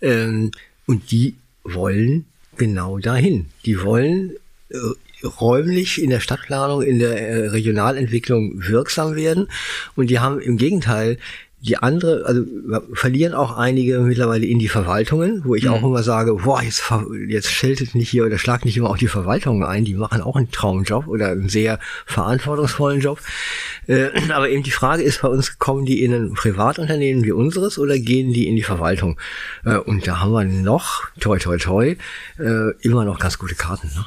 Ähm, 0.00 0.50
und 0.86 1.10
die 1.10 1.36
wollen 1.62 2.26
genau 2.56 2.98
dahin. 2.98 3.46
Die 3.64 3.82
wollen 3.82 4.32
äh, 4.68 4.76
räumlich 5.26 6.02
in 6.02 6.10
der 6.10 6.20
Stadtplanung, 6.20 6.82
in 6.82 6.98
der 6.98 7.18
äh, 7.18 7.48
Regionalentwicklung 7.48 8.62
wirksam 8.68 9.14
werden. 9.14 9.48
Und 9.96 10.10
die 10.10 10.18
haben 10.18 10.40
im 10.40 10.56
Gegenteil 10.56 11.18
die 11.66 11.78
andere, 11.78 12.26
also 12.26 12.42
verlieren 12.92 13.32
auch 13.32 13.56
einige 13.56 14.00
mittlerweile 14.00 14.44
in 14.44 14.58
die 14.58 14.68
Verwaltungen, 14.68 15.42
wo 15.46 15.54
ich 15.54 15.64
mhm. 15.64 15.70
auch 15.70 15.82
immer 15.82 16.02
sage, 16.02 16.34
boah, 16.34 16.62
jetzt, 16.62 16.82
jetzt 17.26 17.50
scheltet 17.50 17.94
nicht 17.94 18.10
hier 18.10 18.26
oder 18.26 18.36
schlagt 18.36 18.66
nicht 18.66 18.76
immer 18.76 18.90
auch 18.90 18.98
die 18.98 19.08
Verwaltungen 19.08 19.64
ein, 19.64 19.86
die 19.86 19.94
machen 19.94 20.20
auch 20.20 20.36
einen 20.36 20.50
Traumjob 20.50 21.06
oder 21.06 21.28
einen 21.28 21.48
sehr 21.48 21.78
verantwortungsvollen 22.04 23.00
Job. 23.00 23.18
Äh, 23.86 24.08
aber 24.32 24.50
eben 24.50 24.62
die 24.62 24.70
Frage 24.70 25.02
ist 25.02 25.22
bei 25.22 25.28
uns, 25.28 25.58
kommen 25.58 25.86
die 25.86 26.04
in 26.04 26.12
ein 26.12 26.34
Privatunternehmen 26.34 27.24
wie 27.24 27.32
unseres 27.32 27.78
oder 27.78 27.98
gehen 27.98 28.34
die 28.34 28.46
in 28.46 28.56
die 28.56 28.62
Verwaltung? 28.62 29.18
Äh, 29.64 29.76
und 29.76 30.06
da 30.06 30.20
haben 30.20 30.32
wir 30.32 30.44
noch, 30.44 31.08
toi 31.18 31.38
toi 31.38 31.56
toi, 31.56 31.96
äh, 32.38 32.70
immer 32.82 33.06
noch 33.06 33.18
ganz 33.18 33.38
gute 33.38 33.54
Karten. 33.54 33.88
Ne? 33.94 34.04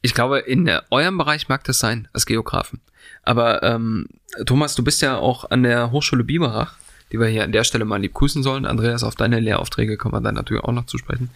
Ich 0.00 0.14
glaube, 0.14 0.38
in 0.40 0.70
eurem 0.90 1.18
Bereich 1.18 1.48
mag 1.48 1.64
das 1.64 1.78
sein, 1.78 2.08
als 2.12 2.26
Geografen. 2.26 2.80
Aber 3.22 3.62
ähm, 3.62 4.06
Thomas, 4.46 4.74
du 4.74 4.84
bist 4.84 5.02
ja 5.02 5.16
auch 5.16 5.50
an 5.50 5.62
der 5.62 5.90
Hochschule 5.90 6.24
Biberach, 6.24 6.76
die 7.10 7.18
wir 7.18 7.26
hier 7.26 7.44
an 7.44 7.52
der 7.52 7.64
Stelle 7.64 7.84
mal 7.84 8.00
lieb 8.00 8.14
grüßen 8.14 8.42
sollen. 8.42 8.64
Andreas, 8.64 9.02
auf 9.02 9.16
deine 9.16 9.40
Lehraufträge 9.40 9.96
kommen 9.96 10.14
wir 10.14 10.20
dann 10.20 10.34
natürlich 10.34 10.62
auch 10.64 10.72
noch 10.72 10.86
zu 10.86 10.98
sprechen. 10.98 11.30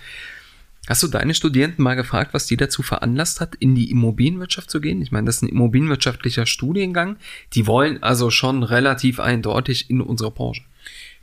Hast 0.88 1.02
du 1.02 1.08
deine 1.08 1.32
Studierenden 1.32 1.82
mal 1.82 1.94
gefragt, 1.94 2.34
was 2.34 2.46
die 2.46 2.56
dazu 2.56 2.82
veranlasst 2.82 3.40
hat, 3.40 3.54
in 3.54 3.76
die 3.76 3.90
Immobilienwirtschaft 3.90 4.68
zu 4.68 4.80
gehen? 4.80 5.00
Ich 5.00 5.12
meine, 5.12 5.26
das 5.26 5.36
ist 5.36 5.42
ein 5.42 5.48
immobilienwirtschaftlicher 5.48 6.44
Studiengang. 6.44 7.16
Die 7.54 7.68
wollen 7.68 8.02
also 8.02 8.30
schon 8.30 8.64
relativ 8.64 9.20
eindeutig 9.20 9.90
in 9.90 10.00
unsere 10.00 10.32
Branche. 10.32 10.62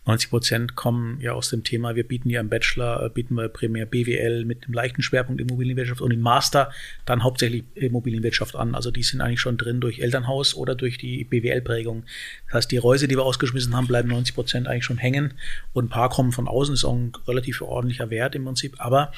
90 0.09 0.29
Prozent 0.31 0.75
kommen 0.75 1.21
ja 1.21 1.33
aus 1.33 1.49
dem 1.51 1.63
Thema, 1.63 1.95
wir 1.95 2.07
bieten 2.07 2.31
ja 2.31 2.41
im 2.41 2.49
Bachelor, 2.49 3.05
äh, 3.05 3.09
bieten 3.09 3.35
wir 3.35 3.47
primär 3.47 3.85
BWL 3.85 4.43
mit 4.43 4.65
einem 4.65 4.73
leichten 4.73 5.03
Schwerpunkt 5.03 5.39
Immobilienwirtschaft 5.39 6.01
und 6.01 6.11
im 6.11 6.21
Master 6.21 6.71
dann 7.05 7.23
hauptsächlich 7.23 7.63
Immobilienwirtschaft 7.75 8.55
an. 8.55 8.73
Also 8.73 8.89
die 8.89 9.03
sind 9.03 9.21
eigentlich 9.21 9.39
schon 9.39 9.57
drin 9.57 9.79
durch 9.79 9.99
Elternhaus 9.99 10.55
oder 10.55 10.73
durch 10.73 10.97
die 10.97 11.23
BWL-Prägung. 11.23 12.05
Das 12.47 12.55
heißt, 12.55 12.71
die 12.71 12.77
Reuse, 12.77 13.07
die 13.07 13.15
wir 13.15 13.23
ausgeschmissen 13.23 13.75
haben, 13.75 13.85
bleiben 13.85 14.09
90 14.09 14.33
Prozent 14.33 14.67
eigentlich 14.67 14.85
schon 14.85 14.97
hängen 14.97 15.35
und 15.73 15.85
ein 15.85 15.89
paar 15.89 16.09
kommen 16.09 16.31
von 16.31 16.47
außen, 16.47 16.73
ist 16.73 16.85
auch 16.85 16.95
ein 16.95 17.11
relativ 17.27 17.61
ordentlicher 17.61 18.09
Wert 18.09 18.33
im 18.33 18.45
Prinzip. 18.45 18.75
Aber 18.79 19.11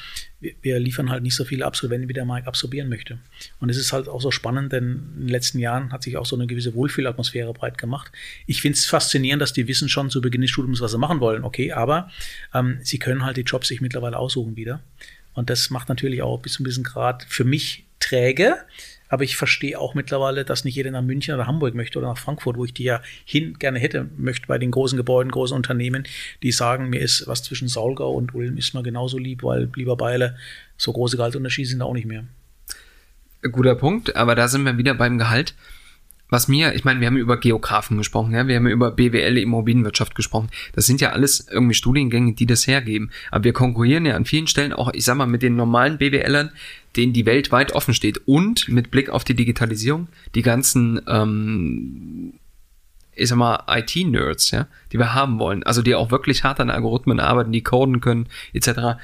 wir, 0.60 0.78
liefern 0.80 1.10
halt 1.10 1.22
nicht 1.22 1.36
so 1.36 1.44
viele 1.44 1.64
Absolventen, 1.64 2.08
wie 2.08 2.12
der 2.12 2.24
Mike 2.24 2.46
absorbieren 2.46 2.88
möchte. 2.88 3.18
Und 3.60 3.68
es 3.68 3.76
ist 3.76 3.92
halt 3.92 4.08
auch 4.08 4.20
so 4.20 4.30
spannend, 4.30 4.72
denn 4.72 5.12
in 5.14 5.20
den 5.20 5.28
letzten 5.28 5.58
Jahren 5.58 5.92
hat 5.92 6.02
sich 6.02 6.16
auch 6.16 6.26
so 6.26 6.36
eine 6.36 6.46
gewisse 6.46 6.74
Wohlfühlatmosphäre 6.74 7.52
breit 7.52 7.78
gemacht. 7.78 8.10
Ich 8.46 8.60
finde 8.60 8.76
es 8.76 8.86
faszinierend, 8.86 9.40
dass 9.40 9.52
die 9.52 9.68
wissen 9.68 9.88
schon 9.88 10.10
zu 10.10 10.20
Beginn 10.20 10.40
des 10.40 10.50
Studiums, 10.50 10.80
was 10.80 10.90
sie 10.90 10.98
machen 10.98 11.20
wollen, 11.20 11.44
okay, 11.44 11.72
aber 11.72 12.10
ähm, 12.52 12.78
sie 12.82 12.98
können 12.98 13.24
halt 13.24 13.36
die 13.36 13.42
Jobs 13.42 13.68
sich 13.68 13.80
mittlerweile 13.80 14.18
aussuchen 14.18 14.56
wieder. 14.56 14.80
Und 15.34 15.48
das 15.48 15.70
macht 15.70 15.88
natürlich 15.88 16.22
auch 16.22 16.40
bis 16.40 16.54
zu 16.54 16.58
einem 16.58 16.64
gewissen 16.64 16.84
Grad 16.84 17.24
für 17.28 17.44
mich 17.44 17.84
träge, 18.00 18.56
aber 19.12 19.24
ich 19.24 19.36
verstehe 19.36 19.78
auch 19.78 19.94
mittlerweile, 19.94 20.42
dass 20.42 20.64
nicht 20.64 20.74
jeder 20.74 20.90
nach 20.90 21.02
München 21.02 21.34
oder 21.34 21.46
Hamburg 21.46 21.74
möchte 21.74 21.98
oder 21.98 22.08
nach 22.08 22.16
Frankfurt, 22.16 22.56
wo 22.56 22.64
ich 22.64 22.72
die 22.72 22.84
ja 22.84 23.02
hin 23.26 23.58
gerne 23.58 23.78
hätte, 23.78 24.08
möchte 24.16 24.46
bei 24.46 24.56
den 24.56 24.70
großen 24.70 24.96
Gebäuden, 24.96 25.30
großen 25.30 25.54
Unternehmen, 25.54 26.04
die 26.42 26.50
sagen, 26.50 26.88
mir 26.88 26.98
ist 26.98 27.26
was 27.26 27.42
zwischen 27.42 27.68
Saulgau 27.68 28.14
und 28.14 28.34
Ulm 28.34 28.56
ist 28.56 28.72
mir 28.72 28.82
genauso 28.82 29.18
lieb, 29.18 29.42
weil 29.42 29.68
lieber 29.76 29.98
Beile, 29.98 30.38
so 30.78 30.94
große 30.94 31.18
Gehaltsunterschiede 31.18 31.68
sind 31.68 31.80
da 31.80 31.84
auch 31.84 31.92
nicht 31.92 32.06
mehr. 32.06 32.24
Guter 33.42 33.74
Punkt, 33.74 34.16
aber 34.16 34.34
da 34.34 34.48
sind 34.48 34.64
wir 34.64 34.78
wieder 34.78 34.94
beim 34.94 35.18
Gehalt. 35.18 35.54
Was 36.30 36.48
mir, 36.48 36.74
ich 36.74 36.84
meine, 36.84 37.00
wir 37.00 37.08
haben 37.08 37.18
über 37.18 37.38
Geografen 37.38 37.98
gesprochen, 37.98 38.32
ja, 38.32 38.48
wir 38.48 38.56
haben 38.56 38.66
über 38.66 38.92
BWL 38.92 39.36
Immobilienwirtschaft 39.36 40.14
gesprochen. 40.14 40.48
Das 40.72 40.86
sind 40.86 41.02
ja 41.02 41.10
alles 41.10 41.46
irgendwie 41.50 41.74
Studiengänge, 41.74 42.32
die 42.32 42.46
das 42.46 42.66
hergeben. 42.66 43.10
Aber 43.30 43.44
wir 43.44 43.52
konkurrieren 43.52 44.06
ja 44.06 44.16
an 44.16 44.24
vielen 44.24 44.46
Stellen 44.46 44.72
auch, 44.72 44.90
ich 44.94 45.04
sag 45.04 45.18
mal, 45.18 45.26
mit 45.26 45.42
den 45.42 45.56
normalen 45.56 45.98
BWLern, 45.98 46.50
denen 46.96 47.12
die 47.12 47.26
Welt 47.26 47.52
weit 47.52 47.72
offen 47.72 47.94
steht. 47.94 48.26
Und 48.26 48.68
mit 48.68 48.90
Blick 48.90 49.10
auf 49.10 49.24
die 49.24 49.34
Digitalisierung, 49.34 50.08
die 50.34 50.42
ganzen, 50.42 51.00
ähm, 51.06 52.34
ich 53.14 53.28
sag 53.28 53.36
mal, 53.36 53.64
IT-Nerds, 53.68 54.50
ja, 54.50 54.66
die 54.92 54.98
wir 54.98 55.14
haben 55.14 55.38
wollen. 55.38 55.62
Also 55.62 55.82
die 55.82 55.94
auch 55.94 56.10
wirklich 56.10 56.44
hart 56.44 56.60
an 56.60 56.70
Algorithmen 56.70 57.20
arbeiten, 57.20 57.52
die 57.52 57.62
coden 57.62 58.00
können, 58.00 58.28
etc. 58.52 58.98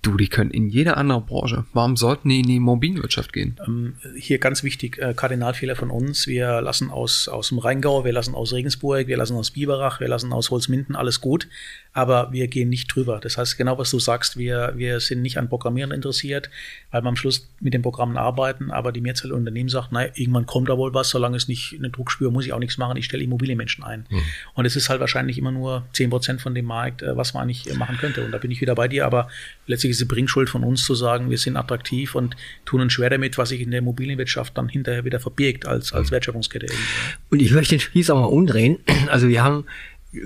Du, 0.00 0.16
die 0.16 0.28
können 0.28 0.52
in 0.52 0.68
jede 0.68 0.96
andere 0.96 1.20
Branche. 1.20 1.64
Warum 1.72 1.96
sollten 1.96 2.28
die 2.28 2.38
in 2.40 2.46
die 2.46 2.56
Immobilienwirtschaft 2.56 3.32
gehen? 3.32 3.58
Ähm, 3.66 3.96
hier 4.16 4.38
ganz 4.38 4.62
wichtig, 4.62 4.96
äh, 4.98 5.12
Kardinalfehler 5.12 5.74
von 5.74 5.90
uns. 5.90 6.28
Wir 6.28 6.60
lassen 6.60 6.90
aus, 6.90 7.26
aus 7.26 7.48
dem 7.48 7.58
Rheingau, 7.58 8.04
wir 8.04 8.12
lassen 8.12 8.36
aus 8.36 8.52
Regensburg, 8.52 9.08
wir 9.08 9.16
lassen 9.16 9.36
aus 9.36 9.50
Biberach, 9.50 9.98
wir 9.98 10.06
lassen 10.06 10.32
aus 10.32 10.52
Holzminden 10.52 10.94
alles 10.94 11.20
gut, 11.20 11.48
aber 11.98 12.30
wir 12.30 12.46
gehen 12.46 12.68
nicht 12.68 12.94
drüber. 12.94 13.18
Das 13.20 13.38
heißt, 13.38 13.58
genau 13.58 13.76
was 13.76 13.90
du 13.90 13.98
sagst, 13.98 14.36
wir, 14.36 14.72
wir 14.76 15.00
sind 15.00 15.20
nicht 15.20 15.36
an 15.36 15.48
Programmieren 15.48 15.90
interessiert, 15.90 16.48
weil 16.92 17.02
wir 17.02 17.08
am 17.08 17.16
Schluss 17.16 17.50
mit 17.58 17.74
den 17.74 17.82
Programmen 17.82 18.16
arbeiten, 18.16 18.70
aber 18.70 18.92
die 18.92 19.00
Mehrzahl 19.00 19.30
der 19.30 19.36
Unternehmen 19.36 19.68
sagt, 19.68 19.90
naja, 19.90 20.12
irgendwann 20.14 20.46
kommt 20.46 20.68
da 20.68 20.78
wohl 20.78 20.94
was, 20.94 21.08
solange 21.08 21.36
es 21.36 21.48
nicht 21.48 21.74
eine 21.76 21.90
Druck 21.90 22.12
spüre, 22.12 22.30
muss 22.30 22.46
ich 22.46 22.52
auch 22.52 22.60
nichts 22.60 22.78
machen, 22.78 22.96
ich 22.96 23.04
stelle 23.04 23.24
Immobilienmenschen 23.24 23.82
ein. 23.82 24.06
Mhm. 24.10 24.22
Und 24.54 24.64
es 24.64 24.76
ist 24.76 24.90
halt 24.90 25.00
wahrscheinlich 25.00 25.38
immer 25.38 25.50
nur 25.50 25.88
zehn 25.92 26.08
Prozent 26.08 26.40
von 26.40 26.54
dem 26.54 26.66
Markt, 26.66 27.02
äh, 27.02 27.16
was 27.16 27.34
man 27.34 27.42
eigentlich 27.42 27.74
machen 27.76 27.96
könnte. 27.96 28.24
Und 28.24 28.30
da 28.30 28.38
bin 28.38 28.52
ich 28.52 28.60
wieder 28.60 28.76
bei 28.76 28.86
dir, 28.86 29.04
aber 29.04 29.28
letztlich 29.66 29.90
ist 29.90 30.00
die 30.00 30.04
Bringschuld 30.04 30.48
von 30.48 30.62
uns 30.62 30.84
zu 30.84 30.94
sagen, 30.94 31.30
wir 31.30 31.38
sind 31.38 31.56
attraktiv 31.56 32.14
und 32.14 32.36
tun 32.64 32.80
uns 32.80 32.92
schwer 32.92 33.10
damit, 33.10 33.38
was 33.38 33.48
sich 33.48 33.60
in 33.60 33.72
der 33.72 33.80
Immobilienwirtschaft 33.80 34.56
dann 34.56 34.68
hinterher 34.68 35.04
wieder 35.04 35.18
verbirgt 35.18 35.66
als, 35.66 35.92
als 35.92 36.12
Wertschöpfungskette. 36.12 36.66
Irgendwie. 36.66 36.84
Und 37.30 37.42
ich 37.42 37.50
möchte 37.50 37.74
den 37.74 37.80
Spieß 37.80 38.10
auch 38.10 38.20
mal 38.20 38.26
umdrehen. 38.26 38.78
Also 39.08 39.26
wir 39.26 39.42
haben 39.42 39.64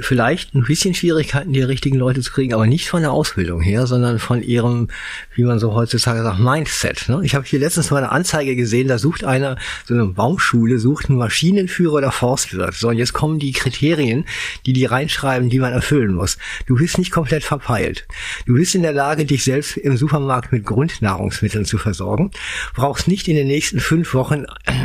vielleicht 0.01 0.55
ein 0.55 0.63
bisschen 0.63 0.95
Schwierigkeiten, 0.95 1.53
die 1.53 1.63
richtigen 1.63 1.97
Leute 1.97 2.21
zu 2.21 2.31
kriegen, 2.31 2.55
aber 2.55 2.67
nicht 2.67 2.89
von 2.89 3.03
der 3.03 3.11
Ausbildung 3.11 3.61
her, 3.61 3.87
sondern 3.87 4.19
von 4.19 4.43
ihrem, 4.43 4.89
wie 5.35 5.45
man 5.45 5.59
so 5.59 5.75
heutzutage 5.75 6.23
sagt, 6.23 6.39
Mindset. 6.39 7.09
Ne? 7.09 7.21
Ich 7.25 7.35
habe 7.35 7.47
hier 7.47 7.59
letztens 7.59 7.91
mal 7.91 7.99
eine 7.99 8.13
Anzeige 8.13 8.55
gesehen, 8.55 8.89
da 8.89 8.99
sucht 8.99 9.25
einer, 9.25 9.57
so 9.87 9.95
eine 9.95 10.07
Baumschule, 10.07 10.79
sucht 10.79 11.09
einen 11.09 11.19
Maschinenführer 11.19 11.95
oder 11.95 12.13
Forstwirt. 12.13 12.75
So, 12.75 12.89
und 12.89 12.99
jetzt 12.99 13.13
kommen 13.13 13.39
die 13.39 13.53
Kriterien, 13.53 14.25
die 14.67 14.73
die 14.73 14.85
reinschreiben, 14.85 15.49
die 15.49 15.59
man 15.59 15.73
erfüllen 15.73 16.15
muss. 16.15 16.39
Du 16.67 16.77
bist 16.77 16.99
nicht 16.99 17.11
komplett 17.11 17.43
verpeilt. 17.43 18.07
Du 18.47 18.55
bist 18.55 18.75
in 18.75 18.83
der 18.83 18.93
Lage, 18.93 19.25
dich 19.25 19.45
selbst 19.45 19.77
im 19.77 19.97
Supermarkt 19.97 20.53
mit 20.53 20.65
Grundnahrungsmitteln 20.65 21.65
zu 21.65 21.79
versorgen. 21.79 22.31
Brauchst 22.75 23.09
nicht 23.09 23.27
in 23.27 23.37
den 23.37 23.47
nächsten 23.47 23.81
fünf 23.81 24.15
Wochen 24.15 24.45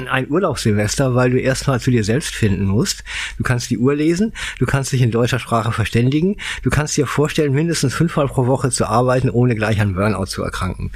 ein 0.09 0.29
Urlaubssemester, 0.29 1.13
weil 1.13 1.29
du 1.29 1.39
erstmal 1.39 1.79
zu 1.79 1.91
dir 1.91 2.03
selbst 2.03 2.33
finden 2.33 2.65
musst. 2.65 3.03
Du 3.37 3.43
kannst 3.43 3.69
die 3.69 3.77
Uhr 3.77 3.93
lesen, 3.93 4.33
du 4.59 4.65
kannst 4.65 4.77
kannst 4.77 4.93
dich 4.97 5.03
in 5.03 5.11
deutscher 5.11 5.39
Sprache 5.39 5.71
verständigen. 5.71 6.37
Du 6.63 6.69
kannst 6.69 6.97
dir 6.97 7.07
vorstellen, 7.07 7.53
mindestens 7.53 7.93
fünfmal 7.93 8.27
pro 8.27 8.47
Woche 8.47 8.71
zu 8.71 8.85
arbeiten, 8.85 9.29
ohne 9.29 9.55
gleich 9.55 9.79
an 9.79 9.93
Burnout 9.93 10.25
zu 10.25 10.43
erkranken. 10.43 10.91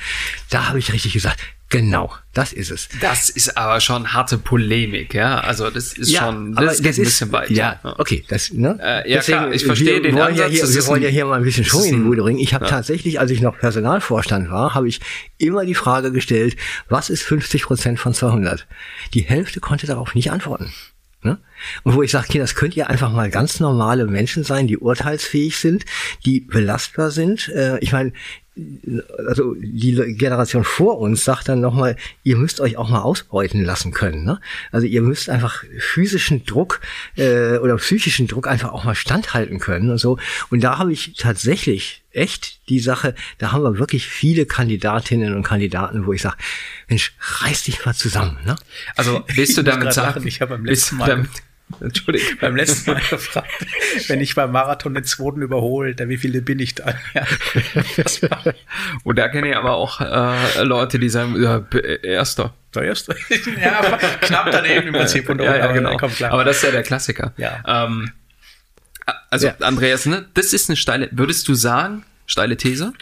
Da 0.50 0.67
habe 0.67 0.79
ich 0.79 0.91
richtig 0.91 1.13
gesagt, 1.13 1.39
Genau, 1.72 2.12
das 2.34 2.51
ist 2.51 2.70
es. 2.70 2.89
Das 3.00 3.29
ist 3.29 3.55
aber 3.55 3.79
schon 3.79 4.12
harte 4.12 4.38
Polemik, 4.38 5.13
ja. 5.13 5.39
Also 5.39 5.70
das 5.70 5.93
ist 5.93 6.12
ja, 6.12 6.24
schon, 6.24 6.53
das, 6.53 6.81
das 6.81 6.98
ist, 6.98 7.00
ein 7.00 7.03
bisschen 7.05 7.31
weit. 7.31 7.50
Ja, 7.50 7.79
okay, 7.98 8.25
das, 8.27 8.51
ne? 8.51 8.77
Äh, 8.81 9.10
ja, 9.10 9.20
Deswegen, 9.20 9.38
klar, 9.38 9.53
ich 9.53 9.65
verstehe 9.65 10.01
den 10.01 10.20
Ansatz. 10.20 10.38
Ja 10.38 10.46
hier, 10.48 10.67
wir 10.67 10.88
wollen 10.88 11.01
ja 11.01 11.08
hier 11.08 11.25
mal 11.25 11.38
ein 11.38 11.43
bisschen 11.43 11.63
Schwung 11.63 11.86
in 11.86 11.96
die 11.96 12.01
Bude 12.01 12.24
bringen. 12.24 12.39
Ich 12.39 12.53
habe 12.53 12.65
ja. 12.65 12.72
tatsächlich, 12.72 13.22
als 13.22 13.31
ich 13.31 13.39
noch 13.39 13.58
Personalvorstand 13.58 14.51
war, 14.51 14.75
habe 14.75 14.89
ich 14.89 15.00
immer 15.38 15.65
die 15.65 15.74
Frage 15.74 16.12
gestellt, 16.12 16.58
was 16.89 17.10
ist 17.10 17.24
50 17.24 17.63
Prozent 17.63 18.00
von 18.01 18.13
200? 18.13 18.67
Die 19.13 19.22
Hälfte 19.22 19.62
konnte 19.62 19.88
darauf 19.88 20.13
nicht 20.13 20.29
antworten. 20.29 20.74
Ne? 21.24 21.38
Und 21.84 21.96
wo 21.96 22.03
ich 22.03 22.12
sage, 22.12 22.27
okay, 22.30 22.39
das 22.39 22.56
könnt 22.56 22.75
ihr 22.75 22.89
einfach 22.89 23.12
mal 23.12 23.30
ganz 23.30 23.60
normale 23.60 24.06
Menschen 24.08 24.44
sein, 24.44 24.68
die 24.68 24.77
urteilsfähig 24.77 25.58
sind, 25.58 25.86
die 26.25 26.41
belastbar 26.41 27.12
sind. 27.12 27.50
Äh, 27.50 27.80
ich 27.80 27.91
meine, 27.91 28.13
also 29.27 29.56
die 29.58 29.96
Generation 30.15 30.65
vor 30.65 31.00
uns 31.00 31.24
sagt 31.24 31.48
dann 31.48 31.62
nochmal, 31.62 31.96
ihr 32.24 32.36
müsst 32.36 32.60
euch 32.60 32.75
auch 32.75 32.89
mal 32.89 33.01
ausbeuten 33.01 33.63
lassen 33.63 33.91
können. 33.91 34.25
Ne? 34.25 34.41
Also 34.72 34.88
ihr 34.88 35.01
müsst 35.01 35.30
einfach 35.30 35.63
physischen 35.80 36.46
Druck 36.46 36.82
äh, 37.15 37.58
oder 37.58 37.77
psychischen 37.77 38.27
Druck 38.27 38.48
einfach 38.48 38.74
auch 38.74 38.84
mal 38.84 38.96
standhalten 38.96 39.60
können 39.60 39.89
und 39.89 40.00
so. 40.00 40.18
Und 40.50 40.62
da 40.63 40.77
habe 40.80 40.91
ich 40.91 41.13
tatsächlich 41.18 42.03
echt 42.12 42.68
die 42.68 42.82
Sache, 42.82 43.15
da 43.38 43.53
haben 43.53 43.63
wir 43.63 43.80
wirklich 43.80 44.08
viele 44.08 44.46
Kandidatinnen 44.46 45.34
und 45.34 45.44
Kandidaten, 45.44 46.06
wo 46.06 46.12
ich 46.12 46.22
sage, 46.22 46.36
Mensch, 46.89 47.13
reiß 47.20 47.63
dich 47.63 47.86
mal 47.86 47.94
zusammen. 47.94 48.38
Ne? 48.46 48.58
Also 48.98 49.24
willst 49.34 49.58
du 49.58 49.63
damit 49.63 49.94
sagen, 49.94 50.27
ich 50.27 50.41
habe 50.41 50.56
beim 50.56 50.65
letzten 50.65 50.98
Mal 50.98 51.25
Entschuldigung. 51.80 52.38
beim 52.42 52.56
letzten 52.56 52.92
Mal 52.92 53.01
gefragt, 53.01 53.66
wenn 54.08 54.22
ich 54.22 54.36
beim 54.36 54.51
Marathon 54.51 54.94
den 54.94 55.04
zweiten 55.04 55.42
überhole, 55.42 55.96
dann 55.96 56.10
wie 56.10 56.18
viele 56.18 56.42
bin 56.42 56.60
ich 56.60 56.75
da? 56.75 56.94
Ja. 57.13 57.25
Und 59.04 59.18
da 59.18 59.28
kenne 59.28 59.50
ich 59.50 59.56
aber 59.56 59.74
auch 59.74 60.01
äh, 60.01 60.63
Leute, 60.63 61.00
die 61.00 61.10
sagen, 61.10 61.42
ja, 61.42 61.66
erster. 62.04 62.54
Der 62.74 62.84
erste. 62.84 63.16
ja, 63.62 63.82
knapp 64.22 64.50
daneben 64.51 64.88
im 64.88 64.94
Prinzip. 64.94 65.28
Und 65.30 65.42
ja, 65.42 65.58
ja, 65.58 65.72
genau. 65.72 65.98
Aber 66.30 66.44
das 66.44 66.58
ist 66.58 66.63
ja 66.63 66.72
der 66.72 66.84
Klassiker. 66.84 67.34
Ja. 67.38 67.63
Ähm, 67.68 68.12
also, 69.30 69.48
ja. 69.48 69.56
Andreas, 69.60 70.06
ne, 70.06 70.28
das 70.34 70.54
ist 70.54 70.70
eine 70.70 70.78
steile, 70.78 71.10
würdest 71.12 71.48
du 71.48 71.54
sagen, 71.54 72.06
steile 72.25 72.56
These, 72.56 72.94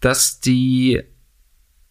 dass 0.00 0.40
die 0.40 1.02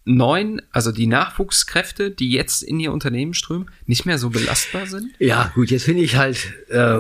neuen, 0.04 0.62
also 0.72 0.92
die 0.92 1.08
Nachwuchskräfte, 1.08 2.12
die 2.12 2.32
jetzt 2.32 2.64
in 2.64 2.80
ihr 2.80 2.92
Unternehmen 2.92 3.34
strömen, 3.34 3.70
nicht 3.86 4.06
mehr 4.06 4.18
so 4.18 4.30
belastbar 4.30 4.88
sind? 4.88 5.12
Ja, 5.20 5.52
gut, 5.54 5.70
jetzt 5.70 5.86
bin 5.86 5.98
ich 5.98 6.16
halt 6.16 6.54
äh, 6.70 7.00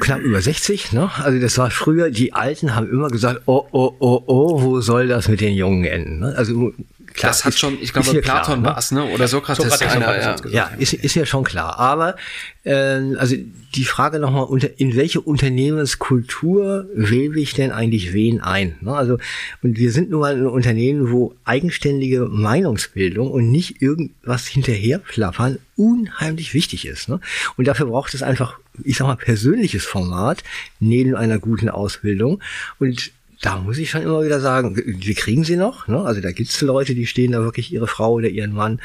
knapp 0.00 0.20
über 0.20 0.40
60. 0.40 0.92
Ne? 0.92 1.10
Also 1.18 1.38
das 1.38 1.58
war 1.58 1.70
früher, 1.70 2.10
die 2.10 2.32
Alten 2.32 2.74
haben 2.74 2.90
immer 2.90 3.08
gesagt, 3.08 3.42
oh, 3.46 3.66
oh, 3.70 3.94
oh, 4.00 4.22
oh, 4.26 4.62
wo 4.62 4.80
soll 4.80 5.06
das 5.06 5.28
mit 5.28 5.40
den 5.40 5.54
Jungen 5.54 5.84
enden? 5.84 6.20
Ne? 6.20 6.34
Also 6.36 6.72
Klar, 7.14 7.32
das 7.32 7.44
hat 7.44 7.58
schon, 7.58 7.78
ich 7.80 7.92
glaube, 7.92 8.20
Platon 8.20 8.62
ne? 8.62 8.68
war 8.68 8.78
es, 8.78 8.92
ne? 8.92 9.04
Oder 9.04 9.26
Sokrates. 9.26 9.64
Sokrates 9.64 9.94
einer, 9.94 10.20
ja, 10.20 10.36
ja 10.50 10.70
ist, 10.78 10.92
ist 10.92 11.14
ja 11.14 11.26
schon 11.26 11.44
klar. 11.44 11.78
Aber 11.78 12.16
äh, 12.64 12.72
also 13.16 13.36
die 13.74 13.84
Frage 13.84 14.18
nochmal, 14.18 14.46
in 14.76 14.96
welche 14.96 15.20
Unternehmenskultur 15.20 16.88
wähle 16.94 17.40
ich 17.40 17.54
denn 17.54 17.72
eigentlich 17.72 18.12
wen 18.12 18.40
ein? 18.40 18.76
Ne? 18.80 18.94
Also, 18.94 19.18
und 19.62 19.76
wir 19.76 19.92
sind 19.92 20.10
nun 20.10 20.20
mal 20.20 20.36
ein 20.36 20.46
Unternehmen, 20.46 21.10
wo 21.10 21.34
eigenständige 21.44 22.26
Meinungsbildung 22.26 23.30
und 23.30 23.50
nicht 23.50 23.82
irgendwas 23.82 24.46
hinterherplappern 24.46 25.58
unheimlich 25.76 26.54
wichtig 26.54 26.86
ist. 26.86 27.08
Ne? 27.08 27.20
Und 27.56 27.66
dafür 27.66 27.86
braucht 27.86 28.14
es 28.14 28.22
einfach, 28.22 28.58
ich 28.84 28.96
sag 28.96 29.06
mal, 29.06 29.16
persönliches 29.16 29.84
Format 29.84 30.42
neben 30.78 31.14
einer 31.16 31.38
guten 31.38 31.68
Ausbildung. 31.68 32.40
Und 32.78 33.12
da 33.40 33.56
muss 33.56 33.78
ich 33.78 33.90
schon 33.90 34.02
immer 34.02 34.22
wieder 34.22 34.40
sagen, 34.40 34.76
wir 34.76 35.14
kriegen 35.14 35.44
sie 35.44 35.56
noch. 35.56 35.88
Ne? 35.88 36.00
Also 36.02 36.20
da 36.20 36.30
gibt's 36.32 36.60
Leute, 36.60 36.94
die 36.94 37.06
stehen 37.06 37.32
da 37.32 37.40
wirklich 37.40 37.72
ihre 37.72 37.86
Frau 37.86 38.12
oder 38.12 38.28
ihren 38.28 38.52
Mann. 38.52 38.80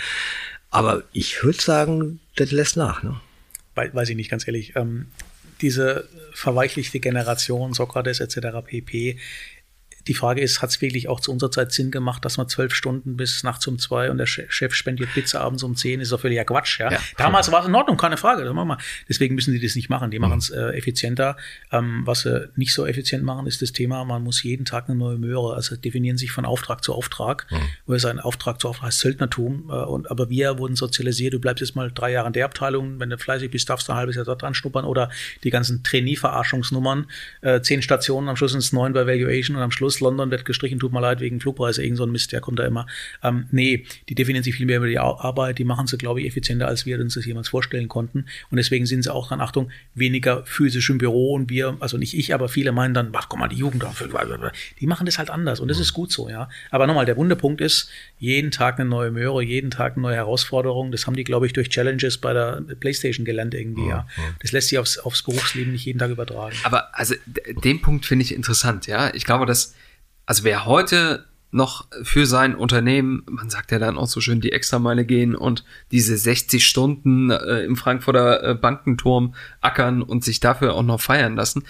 Aber 0.69 1.03
ich 1.11 1.43
würde 1.43 1.61
sagen, 1.61 2.19
das 2.35 2.51
lässt 2.51 2.77
nach. 2.77 3.03
Ne? 3.03 3.19
Weiß 3.75 4.09
ich 4.09 4.15
nicht, 4.15 4.29
ganz 4.29 4.47
ehrlich. 4.47 4.73
Ähm, 4.75 5.07
diese 5.61 6.07
verweichlichte 6.33 6.99
Generation, 6.99 7.73
Sokrates 7.73 8.19
etc. 8.19 8.65
pp 8.65 9.17
die 10.07 10.13
Frage 10.13 10.41
ist, 10.41 10.61
hat 10.61 10.69
es 10.69 10.81
wirklich 10.81 11.07
auch 11.07 11.19
zu 11.19 11.31
unserer 11.31 11.51
Zeit 11.51 11.71
Sinn 11.71 11.91
gemacht, 11.91 12.23
dass 12.25 12.37
man 12.37 12.47
zwölf 12.47 12.75
Stunden 12.75 13.17
bis 13.17 13.43
nachts 13.43 13.65
um 13.67 13.79
zwei 13.79 14.11
und 14.11 14.17
der 14.17 14.27
Chef 14.27 14.73
spendiert 14.73 15.11
Pizza 15.13 15.41
abends 15.41 15.63
um 15.63 15.75
zehn, 15.75 15.99
ist 15.99 16.11
doch 16.11 16.19
völliger 16.19 16.45
Quatsch. 16.45 16.79
Ja? 16.79 16.91
ja 16.91 16.99
Damals 17.17 17.51
war 17.51 17.61
es 17.61 17.67
in 17.67 17.75
Ordnung, 17.75 17.97
keine 17.97 18.17
Frage. 18.17 18.43
Deswegen 19.09 19.35
müssen 19.35 19.53
die 19.53 19.59
das 19.59 19.75
nicht 19.75 19.89
machen. 19.89 20.11
Die 20.11 20.19
mhm. 20.19 20.21
machen 20.21 20.39
es 20.39 20.49
äh, 20.49 20.77
effizienter. 20.77 21.37
Ähm, 21.71 22.03
was 22.05 22.21
sie 22.21 22.49
nicht 22.55 22.73
so 22.73 22.85
effizient 22.85 23.23
machen, 23.23 23.47
ist 23.47 23.61
das 23.61 23.71
Thema, 23.71 24.05
man 24.05 24.23
muss 24.23 24.43
jeden 24.43 24.65
Tag 24.65 24.87
eine 24.87 24.97
neue 24.97 25.17
Möhre, 25.17 25.55
also 25.55 25.75
definieren 25.75 26.17
sich 26.17 26.31
von 26.31 26.45
Auftrag 26.45 26.83
zu 26.83 26.93
Auftrag, 26.93 27.47
mhm. 27.49 27.57
wo 27.87 27.93
es 27.93 28.05
ein 28.05 28.19
Auftrag 28.19 28.61
zu 28.61 28.67
Auftrag 28.69 28.87
heißt 28.87 28.99
Söldnertum. 28.99 29.69
Äh, 29.69 29.73
und, 29.73 30.11
aber 30.11 30.29
wir 30.29 30.59
wurden 30.59 30.75
sozialisiert, 30.75 31.33
du 31.33 31.39
bleibst 31.39 31.61
jetzt 31.61 31.75
mal 31.75 31.91
drei 31.91 32.11
Jahre 32.11 32.27
in 32.27 32.33
der 32.33 32.45
Abteilung, 32.45 32.99
wenn 32.99 33.09
du 33.09 33.17
fleißig 33.17 33.49
bist, 33.49 33.69
darfst 33.69 33.87
du 33.87 33.93
ein 33.93 33.97
halbes 33.97 34.15
Jahr 34.15 34.25
dort 34.25 34.41
dran 34.41 34.53
schnuppern 34.53 34.85
oder 34.85 35.09
die 35.43 35.49
ganzen 35.49 35.83
Trainee-Verarschungsnummern, 35.83 37.07
äh, 37.41 37.61
zehn 37.61 37.81
Stationen, 37.81 38.29
am 38.29 38.35
Schluss 38.35 38.51
sind 38.51 38.59
es 38.59 38.71
neun 38.71 38.93
bei 38.93 39.07
Valuation 39.07 39.57
und 39.57 39.63
am 39.63 39.71
Schluss 39.71 39.94
Heroes 39.95 39.99
London 39.99 40.31
wird 40.31 40.45
gestrichen, 40.45 40.79
tut 40.79 40.91
mir 40.91 41.01
leid, 41.01 41.19
wegen 41.19 41.39
Flugpreise, 41.39 41.83
irgend 41.83 41.97
so 41.97 42.03
ein 42.03 42.11
Mist, 42.11 42.31
der 42.31 42.41
kommt 42.41 42.59
da 42.59 42.65
immer. 42.65 42.87
Ähm, 43.23 43.47
nee, 43.51 43.85
die 44.09 44.15
definieren 44.15 44.43
sich 44.43 44.55
viel 44.55 44.65
mehr 44.65 44.77
über 44.77 44.87
die 44.87 44.99
Arbeit, 44.99 45.57
die 45.57 45.63
machen 45.63 45.87
sie, 45.87 45.97
glaube 45.97 46.21
ich, 46.21 46.27
effizienter, 46.27 46.67
als 46.67 46.85
wir 46.85 46.99
uns 46.99 47.15
das 47.15 47.25
jemals 47.25 47.49
vorstellen 47.49 47.87
konnten. 47.87 48.25
Und 48.49 48.57
deswegen 48.57 48.85
sind 48.85 49.03
sie 49.03 49.13
auch 49.13 49.29
dann, 49.29 49.41
Achtung, 49.41 49.69
weniger 49.93 50.45
physisch 50.45 50.89
im 50.89 50.97
Büro 50.97 51.33
und 51.33 51.49
wir, 51.49 51.77
also 51.79 51.97
nicht 51.97 52.17
ich, 52.17 52.33
aber 52.33 52.49
viele 52.49 52.71
meinen 52.71 52.93
dann, 52.93 53.09
ach 53.13 53.29
guck 53.29 53.39
mal, 53.39 53.47
die 53.47 53.57
Jugend, 53.57 53.83
die 54.79 54.87
machen 54.87 55.05
das 55.05 55.17
halt 55.17 55.29
anders 55.29 55.59
und 55.59 55.67
das 55.67 55.79
ist 55.79 55.93
gut 55.93 56.11
so, 56.11 56.29
ja. 56.29 56.49
Aber 56.71 56.87
nochmal, 56.87 57.05
der 57.05 57.17
Wunderpunkt 57.17 57.61
ist, 57.61 57.89
jeden 58.17 58.51
Tag 58.51 58.79
eine 58.79 58.89
neue 58.89 59.11
Möhre, 59.11 59.43
jeden 59.43 59.71
Tag 59.71 59.93
eine 59.93 60.01
neue 60.01 60.15
Herausforderung. 60.15 60.91
Das 60.91 61.07
haben 61.07 61.15
die, 61.15 61.23
glaube 61.23 61.45
ich, 61.45 61.53
durch 61.53 61.69
Challenges 61.69 62.17
bei 62.17 62.33
der 62.33 62.63
Playstation 62.79 63.25
gelernt 63.25 63.53
irgendwie, 63.53 63.87
ja. 63.87 64.07
Das 64.41 64.51
lässt 64.51 64.69
sich 64.69 64.79
aufs, 64.79 64.97
aufs 64.97 65.23
Berufsleben 65.23 65.73
nicht 65.73 65.85
jeden 65.85 65.99
Tag 65.99 66.09
übertragen. 66.09 66.55
Aber 66.63 66.97
also 66.97 67.15
den 67.63 67.81
Punkt 67.81 68.05
finde 68.05 68.23
ich 68.23 68.33
interessant, 68.33 68.87
ja. 68.87 69.13
Ich 69.13 69.25
glaube, 69.25 69.45
dass, 69.45 69.75
also 70.25 70.43
wer 70.43 70.65
heute 70.65 71.25
noch 71.51 71.87
für 72.03 72.25
sein 72.25 72.53
Unternehmen, 72.53 73.23
man 73.29 73.49
sagt 73.49 73.71
ja 73.71 73.79
dann 73.79 73.97
auch 73.97 74.07
so 74.07 74.19
schön, 74.19 74.41
die 74.41 74.51
Extrameile 74.51 75.05
gehen 75.05 75.35
und 75.35 75.63
diese 75.91 76.17
60 76.17 76.67
Stunden 76.67 77.31
äh, 77.31 77.61
im 77.61 77.77
Frankfurter 77.77 78.43
äh, 78.43 78.55
Bankenturm 78.55 79.35
ackern 79.61 80.01
und 80.01 80.23
sich 80.23 80.41
dafür 80.41 80.73
auch 80.73 80.83
noch 80.83 80.99
feiern 80.99 81.37
lassen, 81.37 81.63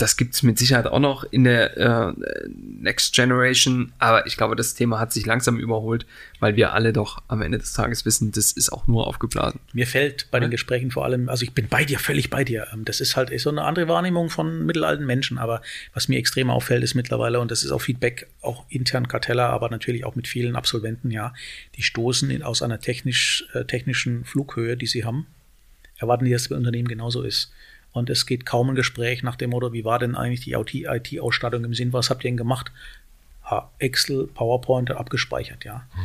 das 0.00 0.16
gibt's 0.16 0.42
mit 0.42 0.58
Sicherheit 0.58 0.86
auch 0.86 0.98
noch 0.98 1.24
in 1.24 1.44
der 1.44 1.76
äh, 1.76 2.12
Next 2.48 3.14
Generation, 3.14 3.92
aber 3.98 4.26
ich 4.26 4.36
glaube, 4.36 4.56
das 4.56 4.74
Thema 4.74 4.98
hat 4.98 5.12
sich 5.12 5.26
langsam 5.26 5.58
überholt, 5.58 6.06
weil 6.38 6.56
wir 6.56 6.72
alle 6.72 6.92
doch 6.92 7.22
am 7.28 7.42
Ende 7.42 7.58
des 7.58 7.74
Tages 7.74 8.06
wissen, 8.06 8.32
das 8.32 8.52
ist 8.52 8.72
auch 8.72 8.86
nur 8.86 9.06
aufgeblasen. 9.06 9.60
Mir 9.74 9.86
fällt 9.86 10.30
bei 10.30 10.38
ja? 10.38 10.46
den 10.46 10.50
Gesprächen 10.50 10.90
vor 10.90 11.04
allem, 11.04 11.28
also 11.28 11.44
ich 11.44 11.52
bin 11.52 11.68
bei 11.68 11.84
dir, 11.84 11.98
völlig 11.98 12.30
bei 12.30 12.44
dir. 12.44 12.66
Ähm, 12.72 12.84
das 12.84 13.00
ist 13.00 13.16
halt 13.16 13.38
so 13.38 13.50
eine 13.50 13.62
andere 13.62 13.88
Wahrnehmung 13.88 14.30
von 14.30 14.64
mittelalten 14.64 15.04
Menschen, 15.04 15.38
aber 15.38 15.60
was 15.92 16.08
mir 16.08 16.18
extrem 16.18 16.48
auffällt, 16.48 16.82
ist 16.82 16.94
mittlerweile, 16.94 17.40
und 17.40 17.50
das 17.50 17.62
ist 17.62 17.70
auch 17.70 17.82
Feedback, 17.82 18.26
auch 18.40 18.64
intern 18.70 19.06
Karteller, 19.06 19.50
aber 19.50 19.68
natürlich 19.68 20.04
auch 20.04 20.14
mit 20.14 20.26
vielen 20.26 20.56
Absolventen, 20.56 21.10
ja, 21.10 21.34
die 21.76 21.82
stoßen 21.82 22.30
in, 22.30 22.42
aus 22.42 22.62
einer 22.62 22.80
technisch, 22.80 23.44
äh, 23.52 23.64
technischen 23.64 24.24
Flughöhe, 24.24 24.78
die 24.78 24.86
sie 24.86 25.04
haben, 25.04 25.26
erwarten 25.98 26.24
die, 26.24 26.30
dass 26.30 26.42
es 26.42 26.48
bei 26.48 26.56
Unternehmen 26.56 26.88
genauso 26.88 27.22
ist. 27.22 27.52
Und 27.92 28.10
es 28.10 28.26
geht 28.26 28.46
kaum 28.46 28.70
ein 28.70 28.76
Gespräch 28.76 29.22
nach 29.22 29.36
dem 29.36 29.50
Motto, 29.50 29.72
wie 29.72 29.84
war 29.84 29.98
denn 29.98 30.14
eigentlich 30.14 30.42
die 30.42 30.52
IT-Ausstattung 30.84 31.64
im 31.64 31.74
Sinn, 31.74 31.92
was 31.92 32.10
habt 32.10 32.24
ihr 32.24 32.30
denn 32.30 32.36
gemacht? 32.36 32.70
Ha, 33.44 33.70
Excel, 33.78 34.28
PowerPoint 34.28 34.90
abgespeichert, 34.92 35.64
ja. 35.64 35.86
Hm. 35.92 36.02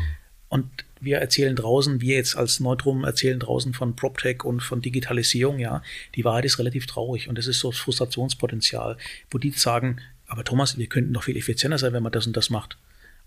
Und 0.49 0.69
wir 1.01 1.17
erzählen 1.17 1.55
draußen, 1.55 2.01
wir 2.01 2.15
jetzt 2.15 2.35
als 2.35 2.59
Neutrum 2.59 3.03
erzählen 3.03 3.39
draußen 3.39 3.73
von 3.73 3.95
PropTech 3.95 4.43
und 4.43 4.61
von 4.61 4.81
Digitalisierung, 4.81 5.59
ja. 5.59 5.83
Die 6.15 6.25
Wahrheit 6.25 6.45
ist 6.45 6.59
relativ 6.59 6.87
traurig 6.87 7.27
und 7.29 7.37
das 7.37 7.47
ist 7.47 7.59
so 7.59 7.71
das 7.71 7.79
Frustrationspotenzial, 7.79 8.97
wo 9.29 9.37
die 9.37 9.51
sagen, 9.51 10.01
aber 10.27 10.43
Thomas, 10.43 10.77
wir 10.77 10.87
könnten 10.87 11.13
doch 11.13 11.23
viel 11.23 11.37
effizienter 11.37 11.77
sein, 11.77 11.93
wenn 11.93 12.03
man 12.03 12.11
das 12.11 12.25
und 12.25 12.35
das 12.35 12.49
macht. 12.49 12.77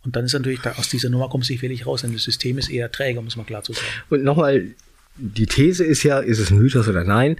Und 0.05 0.17
dann 0.17 0.25
ist 0.25 0.33
natürlich, 0.33 0.61
da, 0.61 0.73
aus 0.73 0.89
dieser 0.89 1.11
Nummer 1.11 1.29
kommt 1.29 1.45
sich 1.45 1.61
wenig 1.63 1.87
raus, 1.87 2.03
denn 2.03 2.13
das 2.13 2.23
System 2.23 2.59
ist 2.59 2.71
eher 2.71 2.91
träge, 2.91 3.21
muss 3.21 3.37
man 3.37 3.47
klar 3.47 3.63
zu 3.63 3.73
sagen. 3.73 3.87
Und 4.11 4.25
nochmal, 4.25 4.69
die 5.17 5.47
These 5.47 5.85
ist 5.85 6.03
ja, 6.03 6.21
ist 6.21 6.39
es 6.39 6.51
ein 6.51 6.59
Mythos 6.59 6.89
oder 6.89 7.05
nein? 7.05 7.37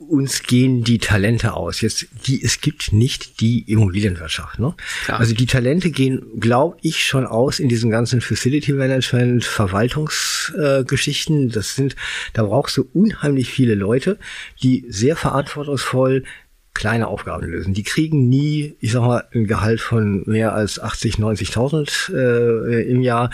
Uns 0.00 0.42
gehen 0.42 0.82
die 0.82 0.98
Talente 0.98 1.54
aus. 1.54 1.82
Jetzt, 1.82 2.06
die, 2.26 2.42
es 2.42 2.60
gibt 2.60 2.92
nicht 2.92 3.40
die 3.40 3.70
Immobilienwirtschaft. 3.70 4.58
Ne? 4.58 4.74
Also 5.08 5.34
die 5.34 5.46
Talente 5.46 5.90
gehen, 5.90 6.40
glaube 6.40 6.78
ich, 6.80 7.04
schon 7.04 7.26
aus 7.26 7.60
in 7.60 7.68
diesen 7.68 7.90
ganzen 7.90 8.20
Facility 8.20 8.72
Management, 8.72 9.44
Verwaltungsgeschichten. 9.44 11.48
Äh, 11.48 11.52
das 11.52 11.76
sind, 11.76 11.96
da 12.32 12.44
brauchst 12.44 12.76
du 12.76 12.88
unheimlich 12.92 13.50
viele 13.50 13.74
Leute, 13.74 14.18
die 14.62 14.84
sehr 14.88 15.16
verantwortungsvoll 15.16 16.24
kleine 16.72 17.08
Aufgaben 17.08 17.46
lösen. 17.46 17.74
Die 17.74 17.82
kriegen 17.82 18.28
nie, 18.28 18.76
ich 18.80 18.92
sag 18.92 19.02
mal, 19.02 19.24
ein 19.34 19.46
Gehalt 19.46 19.80
von 19.80 20.22
mehr 20.26 20.54
als 20.54 20.78
80, 20.78 21.16
90.000 21.16 22.14
äh, 22.14 22.90
im 22.90 23.02
Jahr. 23.02 23.30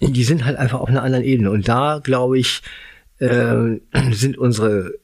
Die 0.00 0.24
sind 0.24 0.44
halt 0.44 0.56
einfach 0.56 0.80
auf 0.80 0.88
einer 0.88 1.02
anderen 1.02 1.24
Ebene. 1.24 1.50
Und 1.50 1.68
da, 1.68 2.00
glaube 2.02 2.38
ich, 2.38 2.62
äh, 3.18 3.78
sind 4.12 4.38
unsere 4.38 4.94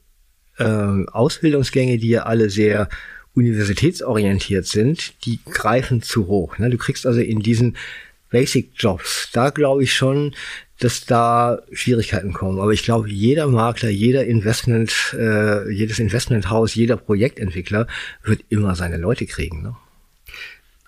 äh, 0.57 1.05
Ausbildungsgänge, 1.11 1.97
die 1.97 2.09
ja 2.09 2.23
alle 2.23 2.49
sehr 2.49 2.89
universitätsorientiert 3.33 4.65
sind, 4.65 5.25
die 5.25 5.39
greifen 5.45 6.01
zu 6.01 6.27
hoch. 6.27 6.57
Ne? 6.57 6.69
Du 6.69 6.77
kriegst 6.77 7.05
also 7.05 7.19
in 7.19 7.41
diesen 7.41 7.75
Basic 8.29 8.71
Jobs, 8.75 9.29
da 9.33 9.49
glaube 9.49 9.83
ich 9.83 9.93
schon, 9.93 10.33
dass 10.79 11.05
da 11.05 11.61
Schwierigkeiten 11.71 12.33
kommen. 12.33 12.59
Aber 12.59 12.71
ich 12.71 12.83
glaube, 12.83 13.09
jeder 13.09 13.47
Makler, 13.47 13.89
jeder 13.89 14.25
Investment, 14.25 15.15
äh, 15.17 15.71
jedes 15.71 15.99
Investmenthaus, 15.99 16.75
jeder 16.75 16.97
Projektentwickler 16.97 17.87
wird 18.23 18.41
immer 18.49 18.75
seine 18.75 18.97
Leute 18.97 19.25
kriegen. 19.25 19.61
Ne? 19.61 19.75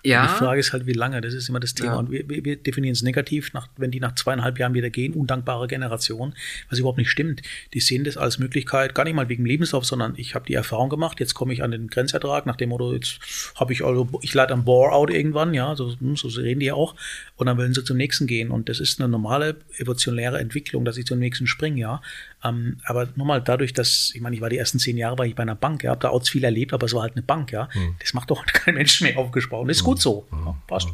Ja. 0.04 0.26
Die 0.26 0.38
Frage 0.38 0.60
ist 0.60 0.72
halt, 0.72 0.86
wie 0.86 0.92
lange, 0.92 1.20
das 1.20 1.34
ist 1.34 1.48
immer 1.48 1.58
das 1.58 1.74
Thema. 1.74 1.92
Ja. 1.92 1.98
Und 1.98 2.10
wir, 2.10 2.28
wir 2.28 2.56
definieren 2.56 2.92
es 2.92 3.02
negativ, 3.02 3.52
nach, 3.52 3.68
wenn 3.76 3.90
die 3.90 3.98
nach 3.98 4.14
zweieinhalb 4.14 4.58
Jahren 4.58 4.74
wieder 4.74 4.90
gehen, 4.90 5.12
undankbare 5.12 5.66
Generation, 5.66 6.34
was 6.70 6.78
überhaupt 6.78 6.98
nicht 6.98 7.10
stimmt. 7.10 7.42
Die 7.74 7.80
sehen 7.80 8.04
das 8.04 8.16
als 8.16 8.38
Möglichkeit, 8.38 8.94
gar 8.94 9.04
nicht 9.04 9.14
mal 9.14 9.28
wegen 9.28 9.44
Lebenslauf, 9.44 9.84
sondern 9.84 10.14
ich 10.16 10.36
habe 10.36 10.46
die 10.46 10.54
Erfahrung 10.54 10.88
gemacht, 10.88 11.18
jetzt 11.18 11.34
komme 11.34 11.52
ich 11.52 11.64
an 11.64 11.72
den 11.72 11.88
Grenzertrag, 11.88 12.46
nach 12.46 12.56
dem 12.56 12.68
Motto, 12.68 12.92
jetzt 12.92 13.18
habe 13.56 13.72
ich 13.72 13.84
also, 13.84 14.08
ich 14.22 14.32
leite 14.34 14.52
am 14.52 14.64
Bore-out 14.64 15.10
irgendwann, 15.10 15.52
ja, 15.52 15.74
so, 15.74 15.92
hm, 15.98 16.16
so 16.16 16.28
reden 16.28 16.60
die 16.60 16.66
ja 16.66 16.74
auch, 16.74 16.94
und 17.36 17.46
dann 17.46 17.58
wollen 17.58 17.74
sie 17.74 17.82
zum 17.82 17.96
nächsten 17.96 18.28
gehen. 18.28 18.50
Und 18.50 18.68
das 18.68 18.78
ist 18.78 19.00
eine 19.00 19.08
normale 19.08 19.56
evolutionäre 19.78 20.38
Entwicklung, 20.38 20.84
dass 20.84 20.96
ich 20.96 21.06
zum 21.06 21.18
nächsten 21.18 21.48
springe, 21.48 21.80
ja. 21.80 22.02
Ähm, 22.44 22.80
aber 22.84 23.08
nochmal 23.16 23.42
dadurch, 23.42 23.72
dass, 23.72 24.12
ich 24.14 24.20
meine, 24.20 24.36
ich 24.36 24.42
war 24.42 24.48
die 24.48 24.58
ersten 24.58 24.78
zehn 24.78 24.96
Jahre 24.96 25.18
war 25.18 25.26
ich 25.26 25.34
bei 25.34 25.42
einer 25.42 25.56
Bank, 25.56 25.82
ja, 25.82 25.90
habe 25.90 26.00
da 26.00 26.10
auch 26.10 26.24
viel 26.24 26.44
erlebt, 26.44 26.72
aber 26.72 26.86
es 26.86 26.94
war 26.94 27.02
halt 27.02 27.14
eine 27.14 27.22
Bank, 27.22 27.50
ja. 27.50 27.68
Hm. 27.72 27.96
Das 27.98 28.14
macht 28.14 28.30
doch 28.30 28.44
kein 28.52 28.74
Mensch 28.74 29.00
mehr 29.00 29.18
aufgesprochen. 29.18 29.68
Ist 29.68 29.84
gut 29.84 30.00
so. 30.00 30.26
Ja, 30.30 30.56
passt. 30.66 30.88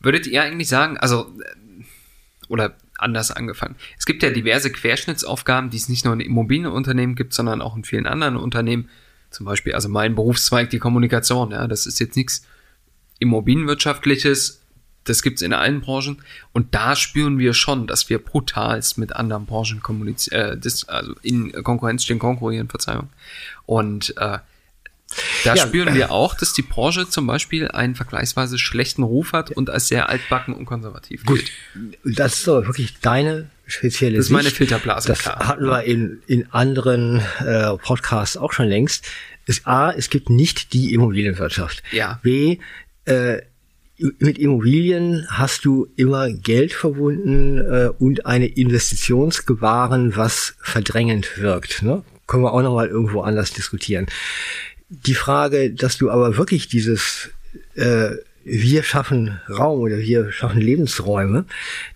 Würdet 0.00 0.26
ihr 0.26 0.42
eigentlich 0.42 0.68
sagen, 0.68 0.98
also, 0.98 1.32
oder 2.48 2.76
anders 2.98 3.30
angefangen. 3.30 3.76
Es 3.98 4.06
gibt 4.06 4.22
ja 4.22 4.30
diverse 4.30 4.70
Querschnittsaufgaben, 4.70 5.70
die 5.70 5.76
es 5.76 5.88
nicht 5.88 6.04
nur 6.04 6.14
in 6.14 6.20
Immobilienunternehmen 6.20 7.16
gibt, 7.16 7.34
sondern 7.34 7.60
auch 7.60 7.76
in 7.76 7.84
vielen 7.84 8.06
anderen 8.06 8.36
Unternehmen. 8.36 8.88
Zum 9.30 9.46
Beispiel, 9.46 9.74
also 9.74 9.88
mein 9.88 10.14
Berufszweig, 10.14 10.70
die 10.70 10.78
Kommunikation, 10.78 11.50
ja, 11.52 11.66
das 11.66 11.86
ist 11.86 11.98
jetzt 11.98 12.16
nichts 12.16 12.46
Immobilienwirtschaftliches, 13.18 14.61
das 15.04 15.22
gibt's 15.22 15.42
in 15.42 15.52
allen 15.52 15.80
Branchen. 15.80 16.22
Und 16.52 16.74
da 16.74 16.96
spüren 16.96 17.38
wir 17.38 17.54
schon, 17.54 17.86
dass 17.86 18.08
wir 18.08 18.18
brutalst 18.18 18.98
mit 18.98 19.14
anderen 19.14 19.46
Branchen 19.46 19.82
kommunizieren, 19.82 20.60
äh, 20.62 20.70
also 20.86 21.14
in 21.22 21.52
Konkurrenz 21.64 22.04
stehen, 22.04 22.18
konkurrieren, 22.18 22.68
Verzeihung. 22.68 23.08
Und 23.66 24.14
äh, 24.16 24.38
da 25.44 25.54
ja, 25.54 25.66
spüren 25.66 25.94
wir 25.94 26.10
auch, 26.10 26.34
dass 26.34 26.52
die 26.52 26.62
Branche 26.62 27.08
zum 27.08 27.26
Beispiel 27.26 27.68
einen 27.68 27.94
vergleichsweise 27.94 28.58
schlechten 28.58 29.02
Ruf 29.02 29.32
hat 29.32 29.50
und 29.50 29.70
als 29.70 29.88
sehr 29.88 30.08
altbacken 30.08 30.54
und 30.54 30.64
konservativ 30.64 31.24
Gut, 31.24 31.44
das 32.04 32.34
ist 32.34 32.48
doch 32.48 32.64
wirklich 32.64 32.98
deine 33.00 33.50
spezielle 33.66 34.16
Das 34.16 34.26
ist 34.26 34.30
meine 34.30 34.50
Filterblase. 34.50 35.08
Das 35.08 35.20
klar. 35.20 35.38
hatten 35.46 35.66
wir 35.66 35.84
in, 35.84 36.22
in 36.26 36.50
anderen 36.52 37.22
äh, 37.40 37.76
Podcasts 37.76 38.36
auch 38.36 38.52
schon 38.52 38.68
längst. 38.68 39.06
Ist 39.46 39.66
A, 39.66 39.90
es 39.90 40.08
gibt 40.08 40.30
nicht 40.30 40.72
die 40.72 40.94
Immobilienwirtschaft. 40.94 41.82
Ja. 41.90 42.20
B, 42.22 42.58
äh, 43.04 43.42
mit 44.18 44.38
Immobilien 44.38 45.26
hast 45.28 45.64
du 45.64 45.88
immer 45.96 46.30
Geld 46.30 46.72
verbunden 46.72 47.58
äh, 47.58 47.90
und 47.98 48.26
eine 48.26 48.46
Investitionsgebaren, 48.46 50.16
was 50.16 50.54
verdrängend 50.60 51.38
wirkt. 51.38 51.82
Ne? 51.82 52.02
Können 52.26 52.42
wir 52.42 52.52
auch 52.52 52.62
noch 52.62 52.74
mal 52.74 52.88
irgendwo 52.88 53.20
anders 53.22 53.52
diskutieren. 53.52 54.06
Die 54.88 55.14
Frage, 55.14 55.72
dass 55.72 55.96
du 55.96 56.10
aber 56.10 56.36
wirklich 56.36 56.68
dieses 56.68 57.30
äh, 57.74 58.10
wir 58.44 58.82
schaffen 58.82 59.40
Raum 59.48 59.80
oder 59.80 59.98
wir 59.98 60.32
schaffen 60.32 60.60
Lebensräume, 60.60 61.44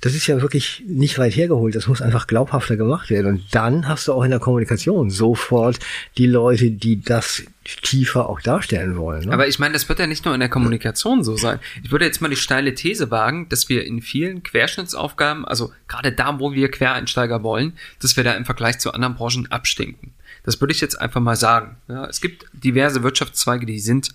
das 0.01 0.15
ist 0.15 0.27
ja 0.27 0.41
wirklich 0.41 0.83
nicht 0.87 1.19
weit 1.19 1.37
hergeholt. 1.37 1.75
Das 1.75 1.89
muss 1.89 2.03
einfach 2.03 2.27
glaubhafter 2.27 2.77
gemacht 2.77 3.11
werden. 3.11 3.27
Und 3.27 3.55
dann 3.55 3.89
hast 3.89 4.09
du 4.09 4.13
auch 4.13 4.23
in 4.23 4.31
der 4.31 4.41
Kommunikation 4.41 5.11
sofort 5.11 5.79
die 6.19 6.27
Leute, 6.27 6.71
die 6.71 7.01
das 7.01 7.43
tiefer 7.83 8.29
auch 8.29 8.41
darstellen 8.41 8.97
wollen. 8.97 9.27
Ne? 9.27 9.33
Aber 9.33 9.49
ich 9.49 9.59
meine, 9.59 9.73
das 9.73 9.89
wird 9.89 9.99
ja 9.99 10.07
nicht 10.07 10.25
nur 10.25 10.35
in 10.35 10.41
der 10.41 10.49
Kommunikation 10.49 11.25
so 11.25 11.37
sein. 11.37 11.59
Ich 11.83 11.91
würde 11.91 12.05
jetzt 12.05 12.21
mal 12.21 12.29
die 12.29 12.37
steile 12.37 12.75
These 12.75 13.11
wagen, 13.11 13.49
dass 13.49 13.69
wir 13.69 13.85
in 13.85 14.03
vielen 14.03 14.43
Querschnittsaufgaben, 14.43 15.45
also 15.45 15.73
gerade 15.89 16.13
da, 16.13 16.39
wo 16.39 16.53
wir 16.53 16.71
Quereinsteiger 16.71 17.43
wollen, 17.43 17.73
dass 18.01 18.17
wir 18.17 18.25
da 18.25 18.35
im 18.35 18.45
Vergleich 18.45 18.79
zu 18.79 18.93
anderen 18.93 19.17
Branchen 19.17 19.51
abstinken. 19.51 20.13
Das 20.45 20.61
würde 20.61 20.73
ich 20.73 20.81
jetzt 20.81 21.01
einfach 21.01 21.21
mal 21.21 21.35
sagen. 21.35 21.77
Ja, 21.89 22.07
es 22.07 22.21
gibt 22.21 22.47
diverse 22.53 23.03
Wirtschaftszweige, 23.03 23.67
die 23.67 23.81
sind 23.81 24.11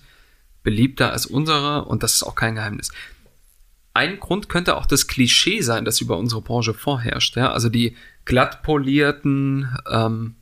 beliebter 0.62 1.12
als 1.12 1.26
unsere 1.26 1.84
und 1.84 2.02
das 2.02 2.14
ist 2.14 2.22
auch 2.22 2.34
kein 2.34 2.54
Geheimnis. 2.54 2.90
Ein 3.94 4.20
Grund 4.20 4.48
könnte 4.48 4.76
auch 4.76 4.86
das 4.86 5.06
Klischee 5.06 5.60
sein, 5.60 5.84
das 5.84 6.00
über 6.00 6.16
unsere 6.16 6.40
Branche 6.40 6.72
vorherrscht. 6.72 7.36
Ja? 7.36 7.52
Also 7.52 7.68
die 7.68 7.96
glatt 8.24 8.62
polierten, 8.62 9.76
ähm, 9.90 10.36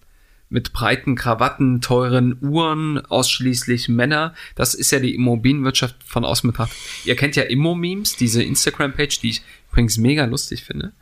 mit 0.51 0.73
breiten 0.73 1.15
Krawatten, 1.15 1.81
teuren 1.81 2.37
Uhren, 2.43 2.99
ausschließlich 3.07 3.89
Männer. 3.89 4.35
Das 4.57 4.75
ist 4.75 4.91
ja 4.91 4.99
die 4.99 5.15
Immobilienwirtschaft 5.15 5.97
von 6.05 6.25
außen 6.25 6.51
betrachtet. 6.51 6.77
Ihr 7.05 7.17
kennt 7.17 7.37
ja 7.37 7.45
Immo-Memes, 7.45 8.17
diese 8.17 8.43
Instagram-Page, 8.43 9.21
die 9.21 9.31
ich 9.31 9.43
übrigens 9.71 9.97
mega 9.97 10.25
lustig 10.25 10.65
finde. 10.65 10.93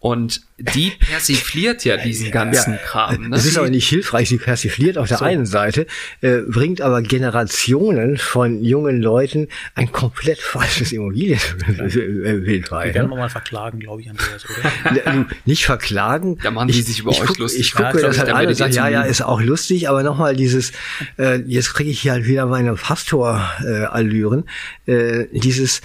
Und 0.00 0.40
die 0.56 0.92
persifliert 0.98 1.84
ja 1.84 1.98
diesen 1.98 2.30
ganzen 2.30 2.78
Kram. 2.78 3.24
Ne? 3.24 3.30
Das 3.30 3.44
ist 3.44 3.58
aber 3.58 3.68
nicht 3.68 3.86
hilfreich, 3.86 4.30
sie 4.30 4.38
persifliert 4.38 4.96
auf 4.96 5.08
der 5.08 5.18
so. 5.18 5.26
einen 5.26 5.44
Seite, 5.44 5.86
äh, 6.22 6.38
bringt 6.38 6.80
aber 6.80 7.02
Generationen 7.02 8.16
von 8.16 8.64
jungen 8.64 9.02
Leuten 9.02 9.48
ein 9.74 9.92
komplett 9.92 10.38
falsches 10.38 10.92
Immobilienbild 10.92 12.70
bei. 12.70 12.86
Wir 12.86 12.94
werden 12.94 13.10
ne? 13.10 13.16
mal 13.16 13.28
verklagen, 13.28 13.78
glaube 13.78 14.00
ich, 14.00 14.08
Andreas, 14.08 14.46
oder? 14.48 15.26
nicht 15.44 15.66
verklagen. 15.66 16.38
Da 16.42 16.50
machen 16.50 16.68
die 16.68 16.80
sich 16.80 17.00
über 17.00 17.10
ich 17.10 17.20
euch 17.20 17.26
guck, 17.26 17.38
lustig. 17.38 17.60
Ich 17.60 17.72
gucke 17.72 17.88
ja, 17.88 17.94
mir 17.94 18.00
das 18.00 18.18
halt 18.18 18.30
an 18.30 18.46
und 18.46 18.54
sage, 18.54 18.72
ja, 18.72 18.88
ja, 18.88 19.02
ist 19.02 19.20
auch 19.20 19.42
lustig, 19.42 19.90
aber 19.90 20.02
nochmal 20.02 20.34
dieses, 20.34 20.72
äh, 21.18 21.42
jetzt 21.42 21.74
kriege 21.74 21.90
ich 21.90 22.00
hier 22.00 22.12
halt 22.12 22.26
wieder 22.26 22.46
meine 22.46 22.72
Pastor-Allüren, 22.72 24.48
äh, 24.86 25.26
dieses, 25.32 25.82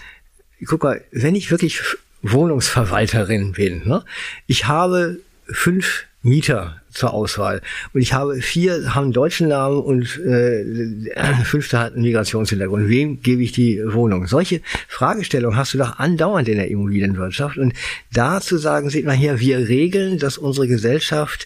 guck 0.65 0.84
mal, 0.84 1.04
wenn 1.12 1.36
ich 1.36 1.51
wirklich 1.51 1.82
Wohnungsverwalterin 2.31 3.53
bin. 3.53 3.88
Ne? 3.88 4.03
Ich 4.47 4.67
habe 4.67 5.19
fünf 5.47 6.05
Mieter 6.25 6.81
zur 6.89 7.13
Auswahl. 7.13 7.61
Und 7.93 8.01
ich 8.01 8.13
habe 8.13 8.41
vier 8.41 8.95
haben 8.95 9.11
deutschen 9.13 9.47
Namen 9.49 9.77
und 9.77 10.19
äh, 10.25 10.63
fünfter 11.43 11.79
hat 11.79 11.93
einen 11.93 12.01
Migrationshintergrund. 12.01 12.89
Wem 12.89 13.21
gebe 13.21 13.43
ich 13.43 13.51
die 13.51 13.79
Wohnung? 13.85 14.25
Solche 14.25 14.61
Fragestellungen 14.88 15.57
hast 15.57 15.75
du 15.75 15.77
doch 15.77 15.99
andauernd 15.99 16.47
in 16.47 16.57
der 16.57 16.69
Immobilienwirtschaft. 16.69 17.57
Und 17.57 17.73
da 18.11 18.41
zu 18.41 18.57
sagen, 18.57 18.89
seht 18.89 19.05
mal 19.05 19.13
hier, 19.13 19.39
wir 19.39 19.67
regeln, 19.67 20.17
dass 20.17 20.39
unsere 20.39 20.67
Gesellschaft 20.67 21.45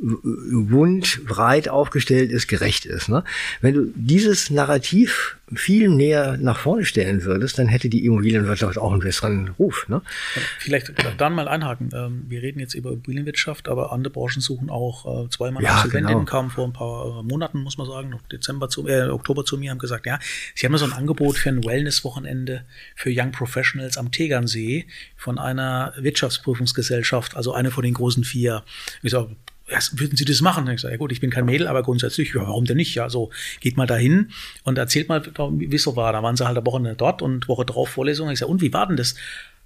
wund, 0.00 1.24
breit 1.26 1.68
aufgestellt 1.68 2.30
ist, 2.30 2.46
gerecht 2.46 2.86
ist. 2.86 3.08
Ne? 3.08 3.24
Wenn 3.60 3.74
du 3.74 3.92
dieses 3.96 4.48
Narrativ 4.50 5.36
viel 5.54 5.88
näher 5.88 6.36
nach 6.36 6.58
vorne 6.58 6.84
stellen 6.84 7.24
würdest, 7.24 7.58
dann 7.58 7.68
hätte 7.68 7.88
die 7.88 8.04
Immobilienwirtschaft 8.04 8.78
auch 8.78 8.92
einen 8.92 9.00
besseren 9.00 9.48
Ruf. 9.58 9.88
Ne? 9.88 10.02
Vielleicht 10.58 10.92
dann 11.16 11.34
mal 11.34 11.48
einhaken. 11.48 11.90
Ähm, 11.94 12.24
wir 12.28 12.42
reden 12.42 12.60
jetzt 12.60 12.74
über 12.74 12.90
Immobilienwirtschaft, 12.90 13.68
aber 13.68 13.92
andere 13.92 14.12
Branchen 14.12 14.40
suchen 14.40 14.70
auch 14.70 15.24
äh, 15.24 15.30
zweimal 15.30 15.62
ja, 15.62 15.76
Absolventinnen, 15.76 16.18
genau. 16.18 16.30
kamen 16.30 16.50
vor 16.50 16.66
ein 16.66 16.72
paar 16.72 17.20
äh, 17.20 17.22
Monaten, 17.24 17.60
muss 17.60 17.78
man 17.78 17.86
sagen, 17.88 18.10
noch 18.10 18.22
Dezember 18.22 18.68
zu, 18.68 18.86
äh, 18.86 19.08
Oktober 19.08 19.44
zu 19.44 19.58
mir, 19.58 19.70
haben 19.70 19.78
gesagt, 19.78 20.06
ja, 20.06 20.20
sie 20.54 20.66
haben 20.66 20.76
so 20.76 20.84
ein 20.84 20.92
Angebot 20.92 21.38
für 21.38 21.48
ein 21.48 21.64
Wellness-Wochenende 21.64 22.64
für 22.94 23.10
Young 23.12 23.32
Professionals 23.32 23.96
am 23.96 24.12
Tegernsee 24.12 24.86
von 25.16 25.38
einer 25.38 25.92
Wirtschaftsprüfungsgesellschaft, 25.96 27.36
also 27.36 27.52
eine 27.52 27.70
von 27.70 27.82
den 27.82 27.94
großen 27.94 28.22
vier. 28.22 28.62
Ich 29.02 29.10
sage, 29.10 29.34
ja, 29.70 29.78
würden 29.92 30.16
Sie 30.16 30.24
das 30.24 30.40
machen? 30.40 30.68
Ich 30.68 30.80
sage, 30.80 30.94
ja 30.94 30.98
gut, 30.98 31.12
ich 31.12 31.20
bin 31.20 31.30
kein 31.30 31.44
Mädel, 31.44 31.66
aber 31.66 31.82
grundsätzlich, 31.82 32.34
ja, 32.34 32.42
warum 32.42 32.64
denn 32.64 32.76
nicht? 32.76 32.94
Ja, 32.94 33.10
so, 33.10 33.30
geht 33.60 33.76
mal 33.76 33.86
dahin 33.86 34.30
und 34.64 34.78
erzählt 34.78 35.08
mal, 35.08 35.22
wie 35.24 35.74
es 35.74 35.82
so 35.82 35.96
war. 35.96 36.12
Da 36.12 36.22
waren 36.22 36.36
sie 36.36 36.46
halt 36.46 36.56
eine 36.56 36.66
Woche 36.66 36.94
dort 36.96 37.22
und 37.22 37.48
Woche 37.48 37.64
drauf 37.64 37.90
Vorlesung. 37.90 38.30
Ich 38.30 38.38
sage, 38.38 38.50
und 38.50 38.60
wie 38.60 38.72
war 38.72 38.86
denn 38.86 38.96
das? 38.96 39.14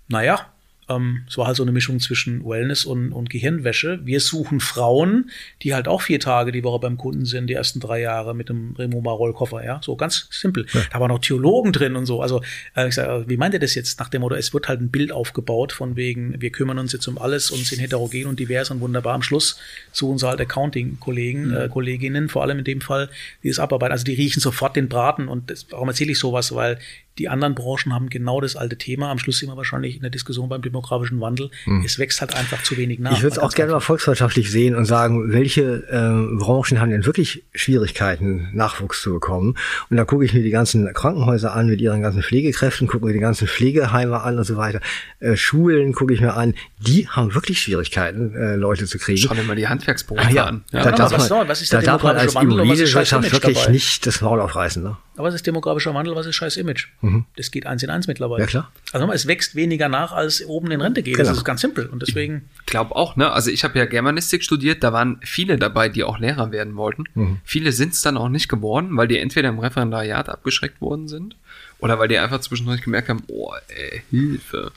Naja, 0.08 0.52
ähm, 0.88 1.22
es 1.28 1.38
war 1.38 1.46
halt 1.46 1.56
so 1.56 1.62
eine 1.62 1.72
Mischung 1.72 2.00
zwischen 2.00 2.44
Wellness 2.44 2.84
und, 2.84 3.12
und 3.12 3.30
Gehirnwäsche. 3.30 4.00
Wir 4.04 4.20
suchen 4.20 4.60
Frauen, 4.60 5.30
die 5.62 5.74
halt 5.74 5.88
auch 5.88 6.02
vier 6.02 6.18
Tage 6.18 6.52
die 6.52 6.64
Woche 6.64 6.80
beim 6.80 6.98
Kunden 6.98 7.24
sind, 7.24 7.46
die 7.46 7.54
ersten 7.54 7.80
drei 7.80 8.00
Jahre 8.00 8.34
mit 8.34 8.48
dem 8.48 8.74
Remo-Rollkoffer, 8.76 9.64
ja, 9.64 9.80
so 9.82 9.96
ganz 9.96 10.28
simpel. 10.30 10.66
Ja. 10.72 10.82
Da 10.92 11.00
waren 11.00 11.10
auch 11.10 11.20
Theologen 11.20 11.72
drin 11.72 11.96
und 11.96 12.06
so. 12.06 12.20
Also 12.20 12.42
äh, 12.74 12.88
ich 12.88 12.94
sage, 12.94 13.24
wie 13.28 13.36
meint 13.36 13.54
ihr 13.54 13.60
das 13.60 13.74
jetzt 13.74 14.00
nach 14.00 14.08
dem 14.08 14.22
Motto, 14.22 14.34
es 14.34 14.52
wird 14.52 14.68
halt 14.68 14.80
ein 14.80 14.90
Bild 14.90 15.12
aufgebaut 15.12 15.72
von 15.72 15.96
wegen, 15.96 16.40
wir 16.40 16.50
kümmern 16.50 16.78
uns 16.78 16.92
jetzt 16.92 17.06
um 17.06 17.18
alles 17.18 17.50
und 17.50 17.64
sind 17.64 17.80
heterogen 17.80 18.26
und 18.26 18.40
divers 18.40 18.70
und 18.70 18.80
wunderbar. 18.80 19.14
Am 19.14 19.22
Schluss 19.22 19.58
suchen 19.92 20.18
sie 20.18 20.26
halt 20.26 20.40
Accounting-Kollegen, 20.40 21.48
mhm. 21.48 21.56
äh, 21.56 21.68
Kolleginnen, 21.68 22.28
vor 22.28 22.42
allem 22.42 22.58
in 22.58 22.64
dem 22.64 22.80
Fall, 22.80 23.08
die 23.42 23.48
das 23.48 23.58
abarbeiten. 23.58 23.92
Also 23.92 24.04
die 24.04 24.14
riechen 24.14 24.40
sofort 24.40 24.76
den 24.76 24.88
Braten 24.88 25.28
und 25.28 25.50
das, 25.50 25.66
warum 25.70 25.88
erzähle 25.88 26.12
ich 26.12 26.18
sowas? 26.18 26.54
Weil 26.54 26.78
die 27.18 27.28
anderen 27.28 27.54
Branchen 27.54 27.92
haben 27.92 28.08
genau 28.08 28.40
das 28.40 28.56
alte 28.56 28.78
Thema. 28.78 29.10
Am 29.10 29.18
Schluss 29.18 29.38
sind 29.38 29.50
wir 29.50 29.56
wahrscheinlich 29.56 29.96
in 29.96 30.02
der 30.02 30.10
Diskussion 30.10 30.48
beim 30.48 30.62
demografischen 30.62 31.20
Wandel. 31.20 31.50
Hm. 31.64 31.82
Es 31.84 31.98
wächst 31.98 32.20
halt 32.20 32.34
einfach 32.34 32.62
zu 32.62 32.76
wenig 32.78 32.98
nach. 33.00 33.12
Ich 33.12 33.22
würde 33.22 33.34
es 33.34 33.38
auch 33.38 33.52
gerne 33.52 33.72
mal 33.72 33.80
volkswirtschaftlich 33.80 34.50
sehen 34.50 34.74
und 34.74 34.86
sagen, 34.86 35.32
welche 35.32 35.62
äh, 35.90 36.38
Branchen 36.38 36.80
haben 36.80 36.90
denn 36.90 37.04
wirklich 37.04 37.44
Schwierigkeiten, 37.54 38.48
Nachwuchs 38.54 39.02
zu 39.02 39.12
bekommen? 39.12 39.56
Und 39.90 39.98
da 39.98 40.04
gucke 40.04 40.24
ich 40.24 40.32
mir 40.32 40.42
die 40.42 40.50
ganzen 40.50 40.92
Krankenhäuser 40.94 41.54
an 41.54 41.66
mit 41.66 41.80
ihren 41.80 42.00
ganzen 42.00 42.22
Pflegekräften, 42.22 42.88
gucke 42.88 43.04
mir 43.04 43.12
die 43.12 43.18
ganzen 43.18 43.46
Pflegeheime 43.46 44.22
an 44.22 44.38
und 44.38 44.44
so 44.44 44.56
weiter. 44.56 44.80
Äh, 45.20 45.36
Schulen 45.36 45.92
gucke 45.92 46.14
ich 46.14 46.20
mir 46.22 46.34
an. 46.34 46.54
Die 46.78 47.08
haben 47.08 47.34
wirklich 47.34 47.60
Schwierigkeiten, 47.60 48.34
äh, 48.34 48.56
Leute 48.56 48.86
zu 48.86 48.98
kriegen. 48.98 49.18
Schau 49.18 49.34
dir 49.34 49.42
mal 49.42 49.56
die 49.56 49.68
Handwerksberufe 49.68 50.32
ja, 50.32 50.46
an. 50.46 50.64
Ja, 50.72 50.82
da 50.82 50.92
darf 50.92 51.30
man, 51.30 51.48
was 51.48 51.60
ist 51.60 51.72
da 51.72 51.82
darf 51.82 52.02
man 52.02 52.16
als 52.16 52.34
Immobilienwirtschaft 52.34 53.32
wirklich 53.32 53.58
dabei? 53.58 53.72
nicht 53.72 54.06
das 54.06 54.22
Maul 54.22 54.40
aufreißen. 54.40 54.82
Ne? 54.82 54.96
Aber 55.22 55.28
was 55.28 55.36
ist 55.36 55.46
demografischer 55.46 55.94
Wandel? 55.94 56.16
Was 56.16 56.26
ist 56.26 56.34
scheiß 56.34 56.56
Image? 56.56 56.88
Mhm. 57.00 57.26
Das 57.36 57.52
geht 57.52 57.64
eins 57.64 57.84
in 57.84 57.90
eins 57.90 58.08
mittlerweile. 58.08 58.40
Ja, 58.42 58.48
klar. 58.48 58.72
Also 58.92 59.08
es 59.12 59.28
wächst 59.28 59.54
weniger 59.54 59.88
nach, 59.88 60.10
als 60.10 60.44
oben 60.44 60.72
in 60.72 60.80
Rente 60.80 61.04
geht. 61.04 61.14
Genau. 61.14 61.28
Das 61.28 61.38
ist 61.38 61.44
ganz 61.44 61.60
simpel. 61.60 61.86
Und 61.86 62.02
deswegen. 62.02 62.48
Ich 62.58 62.66
glaube 62.66 62.96
auch, 62.96 63.14
ne? 63.14 63.30
Also 63.30 63.48
ich 63.52 63.62
habe 63.62 63.78
ja 63.78 63.84
Germanistik 63.84 64.42
studiert, 64.42 64.82
da 64.82 64.92
waren 64.92 65.20
viele 65.22 65.58
dabei, 65.58 65.88
die 65.88 66.02
auch 66.02 66.18
Lehrer 66.18 66.50
werden 66.50 66.74
wollten. 66.74 67.04
Mhm. 67.14 67.38
Viele 67.44 67.70
sind 67.70 67.92
es 67.92 68.00
dann 68.00 68.16
auch 68.16 68.28
nicht 68.28 68.48
geworden, 68.48 68.96
weil 68.96 69.06
die 69.06 69.16
entweder 69.18 69.48
im 69.48 69.60
Referendariat 69.60 70.28
abgeschreckt 70.28 70.80
worden 70.80 71.06
sind 71.06 71.36
oder 71.78 72.00
weil 72.00 72.08
die 72.08 72.18
einfach 72.18 72.40
zwischendurch 72.40 72.82
gemerkt 72.82 73.08
haben, 73.08 73.22
oh, 73.28 73.52
ey, 73.68 74.02
Hilfe. 74.10 74.72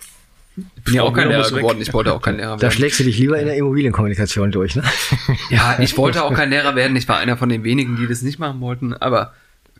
Ich 0.78 0.84
bin 0.84 0.94
ja 0.94 1.02
auch 1.02 1.12
kein 1.12 1.28
Lehrer 1.28 1.50
geworden, 1.50 1.82
ich 1.82 1.92
wollte 1.92 2.14
auch 2.14 2.22
kein 2.22 2.38
Lehrer 2.38 2.52
werden. 2.52 2.60
Da 2.60 2.70
schlägst 2.70 3.00
du 3.00 3.04
dich 3.04 3.18
lieber 3.18 3.40
in 3.40 3.48
der 3.48 3.56
Immobilienkommunikation 3.56 4.52
durch, 4.52 4.76
ne? 4.76 4.84
Ja, 5.50 5.80
ich 5.80 5.98
wollte 5.98 6.24
auch 6.24 6.36
kein 6.36 6.52
Lehrer 6.52 6.76
werden. 6.76 6.96
Ich 6.96 7.08
war 7.08 7.18
einer 7.18 7.36
von 7.36 7.50
den 7.50 7.64
wenigen, 7.64 7.98
die 7.98 8.06
das 8.06 8.22
nicht 8.22 8.38
machen 8.38 8.62
wollten, 8.62 8.94
aber 8.94 9.34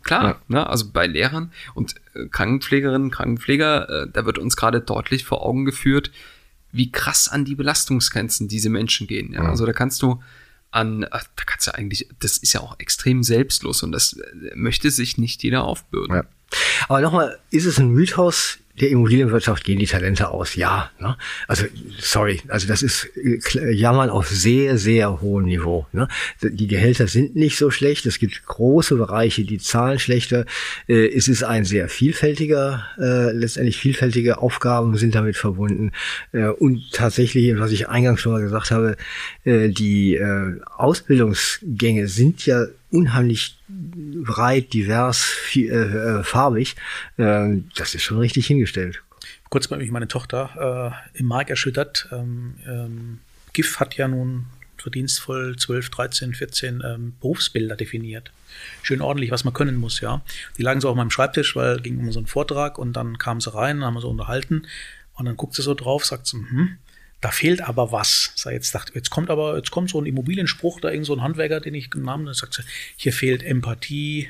Klar, 0.06 0.24
ja. 0.24 0.40
ne? 0.46 0.70
also 0.70 0.90
bei 0.92 1.06
Lehrern 1.06 1.52
und 1.74 1.96
äh, 2.14 2.28
Krankenpflegerinnen, 2.28 3.10
Krankenpfleger, 3.10 4.04
äh, 4.04 4.10
da 4.10 4.24
wird 4.24 4.38
uns 4.38 4.56
gerade 4.56 4.80
deutlich 4.80 5.24
vor 5.24 5.44
Augen 5.44 5.64
geführt, 5.64 6.12
wie 6.70 6.92
krass 6.92 7.28
an 7.28 7.44
die 7.44 7.56
Belastungsgrenzen 7.56 8.46
diese 8.46 8.70
Menschen 8.70 9.08
gehen. 9.08 9.32
Ja? 9.32 9.42
ja. 9.42 9.50
Also 9.50 9.66
da 9.66 9.72
kannst 9.72 10.00
du 10.02 10.22
an, 10.70 11.00
da 11.00 11.20
kannst 11.44 11.66
du 11.66 11.74
eigentlich, 11.74 12.08
das 12.20 12.38
ist 12.38 12.52
ja 12.52 12.60
auch 12.60 12.78
extrem 12.78 13.24
selbstlos 13.24 13.82
und 13.82 13.90
das 13.90 14.12
äh, 14.12 14.52
möchte 14.54 14.92
sich 14.92 15.18
nicht 15.18 15.42
jeder 15.42 15.64
aufbürden. 15.64 16.14
Ja. 16.14 16.24
Aber 16.88 17.00
nochmal, 17.00 17.40
ist 17.50 17.66
es 17.66 17.78
ein 17.78 17.90
Mythos, 17.90 18.58
der 18.80 18.90
Immobilienwirtschaft 18.90 19.64
gehen 19.64 19.78
die 19.78 19.86
Talente 19.86 20.30
aus. 20.30 20.54
Ja, 20.54 20.90
ne? 20.98 21.16
also 21.48 21.64
sorry, 21.98 22.40
also 22.48 22.68
das 22.68 22.82
ist 22.82 23.10
äh, 23.16 23.70
Jammern 23.70 24.10
auf 24.10 24.28
sehr, 24.28 24.76
sehr 24.78 25.20
hohem 25.20 25.44
Niveau. 25.44 25.86
Ne? 25.92 26.08
Die 26.42 26.66
Gehälter 26.66 27.08
sind 27.08 27.36
nicht 27.36 27.56
so 27.56 27.70
schlecht, 27.70 28.06
es 28.06 28.18
gibt 28.18 28.44
große 28.44 28.96
Bereiche, 28.96 29.44
die 29.44 29.58
zahlen 29.58 29.98
schlechter. 29.98 30.44
Äh, 30.88 31.08
es 31.08 31.28
ist 31.28 31.42
ein 31.42 31.64
sehr 31.64 31.88
vielfältiger, 31.88 32.84
äh, 32.98 33.32
letztendlich 33.32 33.78
vielfältige 33.78 34.38
Aufgaben 34.38 34.96
sind 34.96 35.14
damit 35.14 35.36
verbunden. 35.36 35.92
Äh, 36.32 36.48
und 36.48 36.92
tatsächlich, 36.92 37.58
was 37.58 37.72
ich 37.72 37.88
eingangs 37.88 38.20
schon 38.20 38.32
mal 38.32 38.42
gesagt 38.42 38.70
habe, 38.70 38.96
äh, 39.44 39.68
die 39.68 40.16
äh, 40.16 40.60
Ausbildungsgänge 40.76 42.08
sind 42.08 42.44
ja 42.46 42.66
unheimlich 42.90 43.55
breit, 43.68 44.72
divers, 44.72 45.22
viel, 45.22 45.70
äh, 45.70 46.20
äh, 46.20 46.24
farbig. 46.24 46.76
Äh, 47.16 47.58
das 47.74 47.94
ist 47.94 48.02
schon 48.02 48.18
richtig 48.18 48.46
hingestellt. 48.46 49.02
Kurz 49.48 49.70
mal 49.70 49.78
mich 49.78 49.90
meine 49.90 50.08
Tochter 50.08 51.02
äh, 51.14 51.18
im 51.18 51.26
Mark 51.26 51.50
erschüttert. 51.50 52.08
Ähm, 52.12 52.54
ähm, 52.66 53.18
GIF 53.52 53.80
hat 53.80 53.96
ja 53.96 54.08
nun 54.08 54.46
verdienstvoll 54.76 55.56
12, 55.56 55.90
13, 55.90 56.34
14 56.34 56.82
ähm, 56.84 57.14
Berufsbilder 57.20 57.76
definiert. 57.76 58.30
Schön 58.82 59.00
ordentlich, 59.00 59.30
was 59.30 59.44
man 59.44 59.54
können 59.54 59.76
muss, 59.76 60.00
ja. 60.00 60.22
Die 60.58 60.62
lagen 60.62 60.80
so 60.80 60.88
auf 60.88 60.96
meinem 60.96 61.10
Schreibtisch, 61.10 61.56
weil 61.56 61.80
ging 61.80 61.98
um 61.98 62.12
so 62.12 62.20
einen 62.20 62.26
Vortrag 62.26 62.78
und 62.78 62.92
dann 62.92 63.18
kam 63.18 63.40
sie 63.40 63.52
rein, 63.52 63.84
haben 63.84 63.94
wir 63.94 64.00
so 64.00 64.10
unterhalten 64.10 64.66
und 65.14 65.26
dann 65.26 65.36
guckt 65.36 65.54
sie 65.54 65.62
so 65.62 65.74
drauf, 65.74 66.04
sagt 66.04 66.26
sie, 66.26 66.36
hm, 66.36 66.78
da 67.26 67.32
fehlt 67.32 67.60
aber 67.60 67.90
was. 67.90 68.30
So, 68.36 68.50
jetzt 68.50 68.72
dachte, 68.72 68.92
jetzt 68.94 69.10
kommt 69.10 69.30
aber, 69.30 69.56
jetzt 69.56 69.72
kommt 69.72 69.90
so 69.90 70.00
ein 70.00 70.06
Immobilienspruch, 70.06 70.80
da 70.80 70.90
irgend 70.90 71.06
so 71.06 71.12
ein 71.12 71.22
Handwerker, 71.22 71.58
den 71.58 71.74
ich 71.74 71.90
genommen 71.90 72.28
habe, 72.28 72.34
sagt, 72.34 72.62
hier 72.96 73.12
fehlt 73.12 73.42
Empathie, 73.42 74.28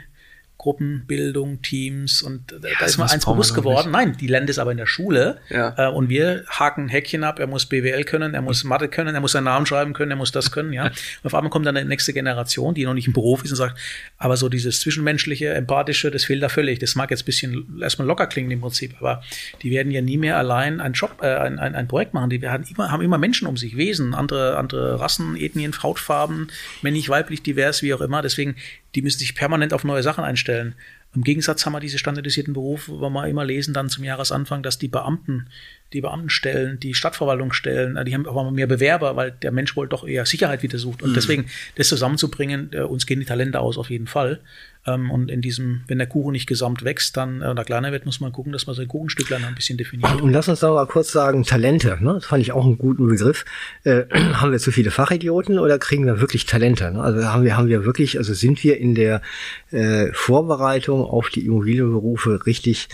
Gruppenbildung, 0.66 1.62
Teams 1.62 2.22
und 2.22 2.50
da, 2.50 2.56
ja, 2.56 2.74
da 2.80 2.86
ist 2.86 2.98
mir 2.98 3.08
eins 3.08 3.24
bewusst 3.24 3.54
geworden. 3.54 3.92
Nein, 3.92 4.16
die 4.20 4.26
lernen 4.26 4.48
das 4.48 4.58
aber 4.58 4.72
in 4.72 4.78
der 4.78 4.86
Schule 4.86 5.38
ja. 5.48 5.74
äh, 5.78 5.92
und 5.92 6.08
wir 6.08 6.42
haken 6.48 6.88
Häkchen 6.88 7.22
ab. 7.22 7.38
Er 7.38 7.46
muss 7.46 7.66
BWL 7.66 8.02
können, 8.02 8.34
er 8.34 8.42
muss 8.42 8.64
Mathe 8.64 8.88
können, 8.88 9.14
er 9.14 9.20
muss 9.20 9.30
seinen 9.30 9.44
Namen 9.44 9.64
schreiben 9.64 9.92
können, 9.92 10.10
er 10.10 10.16
muss 10.16 10.32
das 10.32 10.50
können. 10.50 10.72
Ja, 10.72 10.86
und 10.86 10.92
auf 11.22 11.34
einmal 11.34 11.50
kommt 11.50 11.66
dann 11.66 11.76
eine 11.76 11.88
nächste 11.88 12.12
Generation, 12.12 12.74
die 12.74 12.84
noch 12.84 12.94
nicht 12.94 13.06
im 13.06 13.12
Beruf 13.12 13.44
ist 13.44 13.52
und 13.52 13.58
sagt, 13.58 13.78
aber 14.18 14.36
so 14.36 14.48
dieses 14.48 14.80
zwischenmenschliche, 14.80 15.54
empathische, 15.54 16.10
das 16.10 16.24
fehlt 16.24 16.42
da 16.42 16.48
völlig. 16.48 16.80
Das 16.80 16.96
mag 16.96 17.12
jetzt 17.12 17.22
ein 17.22 17.26
bisschen 17.26 17.80
erstmal 17.80 18.08
locker 18.08 18.26
klingen 18.26 18.50
im 18.50 18.60
Prinzip, 18.60 18.96
aber 18.98 19.22
die 19.62 19.70
werden 19.70 19.92
ja 19.92 20.00
nie 20.00 20.16
mehr 20.16 20.36
allein 20.36 20.80
ein 20.80 20.94
Job, 20.94 21.18
äh, 21.22 21.28
ein, 21.28 21.60
ein, 21.60 21.76
ein 21.76 21.86
Projekt 21.86 22.12
machen. 22.12 22.30
Die 22.30 22.44
haben 22.44 22.64
immer, 22.68 22.90
haben 22.90 23.02
immer 23.02 23.18
Menschen 23.18 23.46
um 23.46 23.56
sich, 23.56 23.76
Wesen, 23.76 24.14
andere, 24.14 24.56
andere 24.56 24.98
Rassen, 24.98 25.36
Ethnien, 25.36 25.72
Hautfarben, 25.80 26.48
männlich, 26.82 27.08
weiblich, 27.08 27.44
divers, 27.44 27.82
wie 27.82 27.94
auch 27.94 28.00
immer. 28.00 28.20
Deswegen 28.20 28.56
die 28.96 29.02
müssen 29.02 29.18
sich 29.18 29.34
permanent 29.34 29.72
auf 29.72 29.84
neue 29.84 30.02
Sachen 30.02 30.24
einstellen. 30.24 30.74
Im 31.16 31.24
Gegensatz 31.24 31.64
haben 31.64 31.72
wir 31.72 31.80
diese 31.80 31.98
standardisierten 31.98 32.52
Berufe, 32.52 32.92
wo 33.00 33.08
wir 33.08 33.26
immer 33.26 33.44
lesen 33.44 33.72
dann 33.72 33.88
zum 33.88 34.04
Jahresanfang, 34.04 34.62
dass 34.62 34.78
die 34.78 34.88
Beamten 34.88 35.48
die 35.92 36.00
Beamtenstellen, 36.00 36.80
die 36.80 36.94
Stadtverwaltungsstellen, 36.94 38.04
die 38.04 38.14
haben 38.14 38.26
aber 38.26 38.50
mehr 38.50 38.66
Bewerber, 38.66 39.16
weil 39.16 39.30
der 39.30 39.52
Mensch 39.52 39.76
wohl 39.76 39.88
doch 39.88 40.06
eher 40.06 40.26
Sicherheit 40.26 40.62
wieder 40.62 40.78
sucht. 40.78 41.02
Und 41.02 41.10
mhm. 41.10 41.14
deswegen 41.14 41.46
das 41.76 41.88
zusammenzubringen, 41.88 42.70
äh, 42.72 42.80
uns 42.80 43.06
gehen 43.06 43.20
die 43.20 43.26
Talente 43.26 43.60
aus 43.60 43.78
auf 43.78 43.88
jeden 43.88 44.06
Fall. 44.06 44.40
Ähm, 44.86 45.10
und 45.10 45.30
in 45.30 45.42
diesem, 45.42 45.82
wenn 45.86 45.98
der 45.98 46.06
Kuchen 46.06 46.32
nicht 46.32 46.46
gesamt 46.46 46.84
wächst, 46.84 47.16
dann 47.16 47.42
äh, 47.42 47.46
oder 47.46 47.64
kleiner 47.64 47.92
wird, 47.92 48.04
muss 48.04 48.20
man 48.20 48.32
gucken, 48.32 48.52
dass 48.52 48.66
man 48.66 48.74
sein 48.74 48.88
Kuchenstücklein 48.88 49.44
ein 49.44 49.54
bisschen 49.54 49.78
definiert. 49.78 50.20
Und 50.20 50.32
lass 50.32 50.48
uns 50.48 50.60
da 50.60 50.72
mal 50.72 50.86
kurz 50.86 51.12
sagen, 51.12 51.44
Talente, 51.44 51.98
ne? 52.00 52.14
das 52.14 52.26
fand 52.26 52.42
ich 52.42 52.52
auch 52.52 52.64
einen 52.64 52.78
guten 52.78 53.06
Begriff. 53.06 53.44
Äh, 53.84 54.04
haben 54.34 54.52
wir 54.52 54.58
zu 54.58 54.72
viele 54.72 54.90
Fachidioten 54.90 55.58
oder 55.58 55.78
kriegen 55.78 56.04
wir 56.06 56.20
wirklich 56.20 56.46
Talente? 56.46 56.90
Ne? 56.90 57.00
Also 57.00 57.24
haben 57.24 57.44
wir, 57.44 57.56
haben 57.56 57.68
wir 57.68 57.84
wirklich, 57.84 58.18
also 58.18 58.34
sind 58.34 58.62
wir 58.64 58.78
in 58.78 58.94
der 58.94 59.22
äh, 59.70 60.12
Vorbereitung 60.12 61.04
auf 61.10 61.30
die 61.30 61.46
Immobilienberufe 61.46 62.46
richtig 62.46 62.88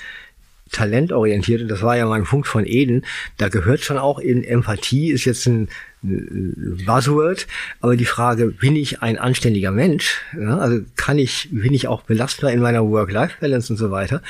talentorientiert, 0.70 1.62
und 1.62 1.68
das 1.68 1.82
war 1.82 1.96
ja 1.96 2.06
mein 2.06 2.24
Punkt 2.24 2.48
von 2.48 2.66
Eden, 2.66 3.04
da 3.36 3.48
gehört 3.48 3.82
schon 3.82 3.98
auch 3.98 4.18
in 4.18 4.42
Empathie, 4.42 5.10
ist 5.10 5.26
jetzt 5.26 5.46
ein 5.46 5.68
Buzzword, 6.02 7.46
aber 7.80 7.96
die 7.96 8.06
Frage, 8.06 8.46
bin 8.46 8.74
ich 8.74 9.02
ein 9.02 9.18
anständiger 9.18 9.70
Mensch? 9.70 10.20
Ja, 10.36 10.58
also 10.58 10.80
kann 10.96 11.18
ich, 11.18 11.48
bin 11.52 11.74
ich 11.74 11.88
auch 11.88 12.02
belastbar 12.02 12.52
in 12.52 12.60
meiner 12.60 12.88
Work-Life-Balance 12.88 13.72
und 13.72 13.76
so 13.76 13.90
weiter? 13.90 14.22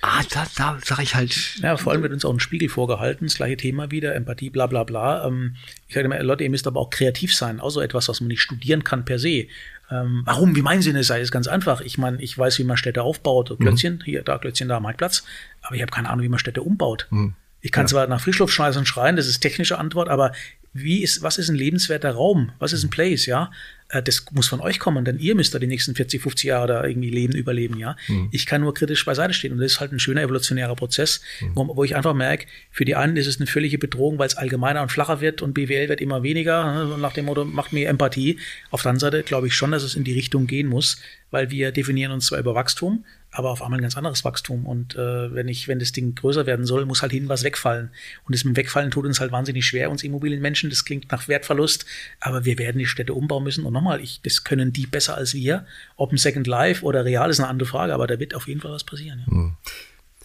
Ah, 0.00 0.22
da, 0.30 0.46
da 0.56 0.78
sage 0.84 1.02
ich 1.02 1.14
halt. 1.14 1.56
Ja, 1.62 1.76
vor 1.76 1.92
allem 1.92 2.02
wird 2.02 2.12
uns 2.12 2.24
auch 2.24 2.32
ein 2.32 2.40
Spiegel 2.40 2.68
vorgehalten, 2.68 3.26
das 3.26 3.36
gleiche 3.36 3.56
Thema 3.56 3.90
wieder, 3.90 4.14
Empathie, 4.14 4.50
bla 4.50 4.66
bla 4.66 4.84
bla. 4.84 5.26
Ähm, 5.26 5.56
ich 5.88 5.94
sage 5.94 6.06
immer, 6.06 6.22
Leute, 6.22 6.44
ihr 6.44 6.50
müsst 6.50 6.66
aber 6.66 6.80
auch 6.80 6.90
kreativ 6.90 7.34
sein, 7.34 7.58
auch 7.58 7.70
so 7.70 7.80
etwas, 7.80 8.08
was 8.08 8.20
man 8.20 8.28
nicht 8.28 8.42
studieren 8.42 8.84
kann 8.84 9.04
per 9.04 9.18
se. 9.18 9.46
Ähm, 9.90 10.22
warum? 10.24 10.56
Wie 10.56 10.62
meinen 10.62 10.82
Sie 10.82 10.92
das? 10.92 11.10
Ist 11.10 11.32
ganz 11.32 11.46
einfach. 11.46 11.80
Ich 11.80 11.98
meine, 11.98 12.20
ich 12.22 12.36
weiß, 12.36 12.58
wie 12.58 12.64
man 12.64 12.76
Städte 12.76 13.02
aufbaut. 13.02 13.54
Klötzchen, 13.58 13.96
mhm. 13.96 14.04
hier, 14.04 14.22
da, 14.22 14.38
Klötzchen, 14.38 14.68
da, 14.68 14.80
Marktplatz. 14.80 15.24
Aber 15.62 15.76
ich 15.76 15.82
habe 15.82 15.92
keine 15.92 16.10
Ahnung, 16.10 16.24
wie 16.24 16.28
man 16.28 16.38
Städte 16.38 16.62
umbaut. 16.62 17.06
Mhm. 17.10 17.34
Ich 17.60 17.72
kann 17.72 17.84
ja. 17.84 17.88
zwar 17.88 18.06
nach 18.06 18.20
Frischluft 18.20 18.52
schmeißen 18.52 18.80
und 18.80 18.86
schreien, 18.86 19.16
das 19.16 19.26
ist 19.26 19.40
technische 19.40 19.78
Antwort, 19.78 20.08
aber 20.08 20.32
wie 20.74 21.02
ist, 21.02 21.22
was 21.22 21.38
ist 21.38 21.48
ein 21.48 21.54
lebenswerter 21.54 22.10
Raum? 22.10 22.52
Was 22.58 22.72
ist 22.72 22.84
ein 22.84 22.90
Place, 22.90 23.26
ja? 23.26 23.50
Äh, 23.94 24.02
das 24.02 24.24
muss 24.32 24.48
von 24.48 24.60
euch 24.60 24.78
kommen, 24.78 25.04
denn 25.04 25.18
ihr 25.18 25.34
müsst 25.34 25.54
da 25.54 25.58
die 25.58 25.66
nächsten 25.66 25.94
40, 25.94 26.20
50 26.20 26.44
Jahre 26.44 26.66
da 26.66 26.84
irgendwie 26.84 27.10
leben, 27.10 27.34
überleben, 27.34 27.78
ja. 27.78 27.96
Mhm. 28.08 28.28
Ich 28.32 28.46
kann 28.46 28.60
nur 28.60 28.74
kritisch 28.74 29.04
beiseite 29.04 29.32
stehen 29.32 29.52
und 29.52 29.58
das 29.58 29.72
ist 29.72 29.80
halt 29.80 29.92
ein 29.92 30.00
schöner 30.00 30.22
evolutionärer 30.22 30.74
Prozess, 30.74 31.20
mhm. 31.40 31.52
wo, 31.54 31.76
wo, 31.76 31.84
ich 31.84 31.96
einfach 31.96 32.14
merke, 32.14 32.46
für 32.70 32.84
die 32.84 32.96
einen 32.96 33.16
ist 33.16 33.26
es 33.26 33.38
eine 33.38 33.46
völlige 33.46 33.78
Bedrohung, 33.78 34.18
weil 34.18 34.26
es 34.26 34.36
allgemeiner 34.36 34.82
und 34.82 34.90
flacher 34.90 35.20
wird 35.20 35.42
und 35.42 35.54
BWL 35.54 35.88
wird 35.88 36.00
immer 36.00 36.22
weniger, 36.22 36.86
ne, 36.86 36.98
nach 36.98 37.12
dem 37.12 37.26
Motto, 37.26 37.44
macht 37.44 37.72
mir 37.72 37.88
Empathie. 37.88 38.38
Auf 38.70 38.82
der 38.82 38.90
anderen 38.90 39.12
Seite 39.12 39.22
glaube 39.22 39.46
ich 39.46 39.54
schon, 39.54 39.70
dass 39.70 39.82
es 39.82 39.94
in 39.94 40.04
die 40.04 40.12
Richtung 40.12 40.46
gehen 40.46 40.66
muss, 40.66 41.00
weil 41.30 41.50
wir 41.50 41.72
definieren 41.72 42.12
uns 42.12 42.26
zwar 42.26 42.38
über 42.38 42.54
Wachstum, 42.54 43.04
aber 43.34 43.50
auf 43.50 43.62
einmal 43.62 43.80
ein 43.80 43.82
ganz 43.82 43.96
anderes 43.96 44.24
Wachstum. 44.24 44.64
Und 44.64 44.94
äh, 44.94 45.34
wenn 45.34 45.48
ich, 45.48 45.66
wenn 45.66 45.80
das 45.80 45.90
Ding 45.90 46.14
größer 46.14 46.46
werden 46.46 46.66
soll, 46.66 46.86
muss 46.86 47.02
halt 47.02 47.10
hinten 47.10 47.28
was 47.28 47.42
wegfallen. 47.42 47.90
Und 48.24 48.34
das 48.34 48.44
mit 48.44 48.54
dem 48.54 48.56
Wegfallen 48.56 48.92
tut 48.92 49.04
uns 49.04 49.18
halt 49.18 49.32
wahnsinnig 49.32 49.66
schwer, 49.66 49.90
uns 49.90 50.04
Immobilienmenschen. 50.04 50.70
Das 50.70 50.84
klingt 50.84 51.10
nach 51.10 51.26
Wertverlust, 51.26 51.84
aber 52.20 52.44
wir 52.44 52.58
werden 52.58 52.78
die 52.78 52.86
Städte 52.86 53.12
umbauen 53.12 53.42
müssen. 53.42 53.64
Und 53.64 53.72
nochmal, 53.72 54.00
ich, 54.00 54.20
das 54.22 54.44
können 54.44 54.72
die 54.72 54.86
besser 54.86 55.16
als 55.16 55.34
wir. 55.34 55.66
Ob 55.96 56.12
ein 56.12 56.16
Second 56.16 56.46
Life 56.46 56.84
oder 56.84 57.04
real 57.04 57.28
ist 57.28 57.40
eine 57.40 57.48
andere 57.48 57.68
Frage, 57.68 57.92
aber 57.92 58.06
da 58.06 58.20
wird 58.20 58.36
auf 58.36 58.46
jeden 58.46 58.60
Fall 58.60 58.70
was 58.70 58.84
passieren. 58.84 59.24
Ja. 59.26 59.34
Mhm. 59.34 59.56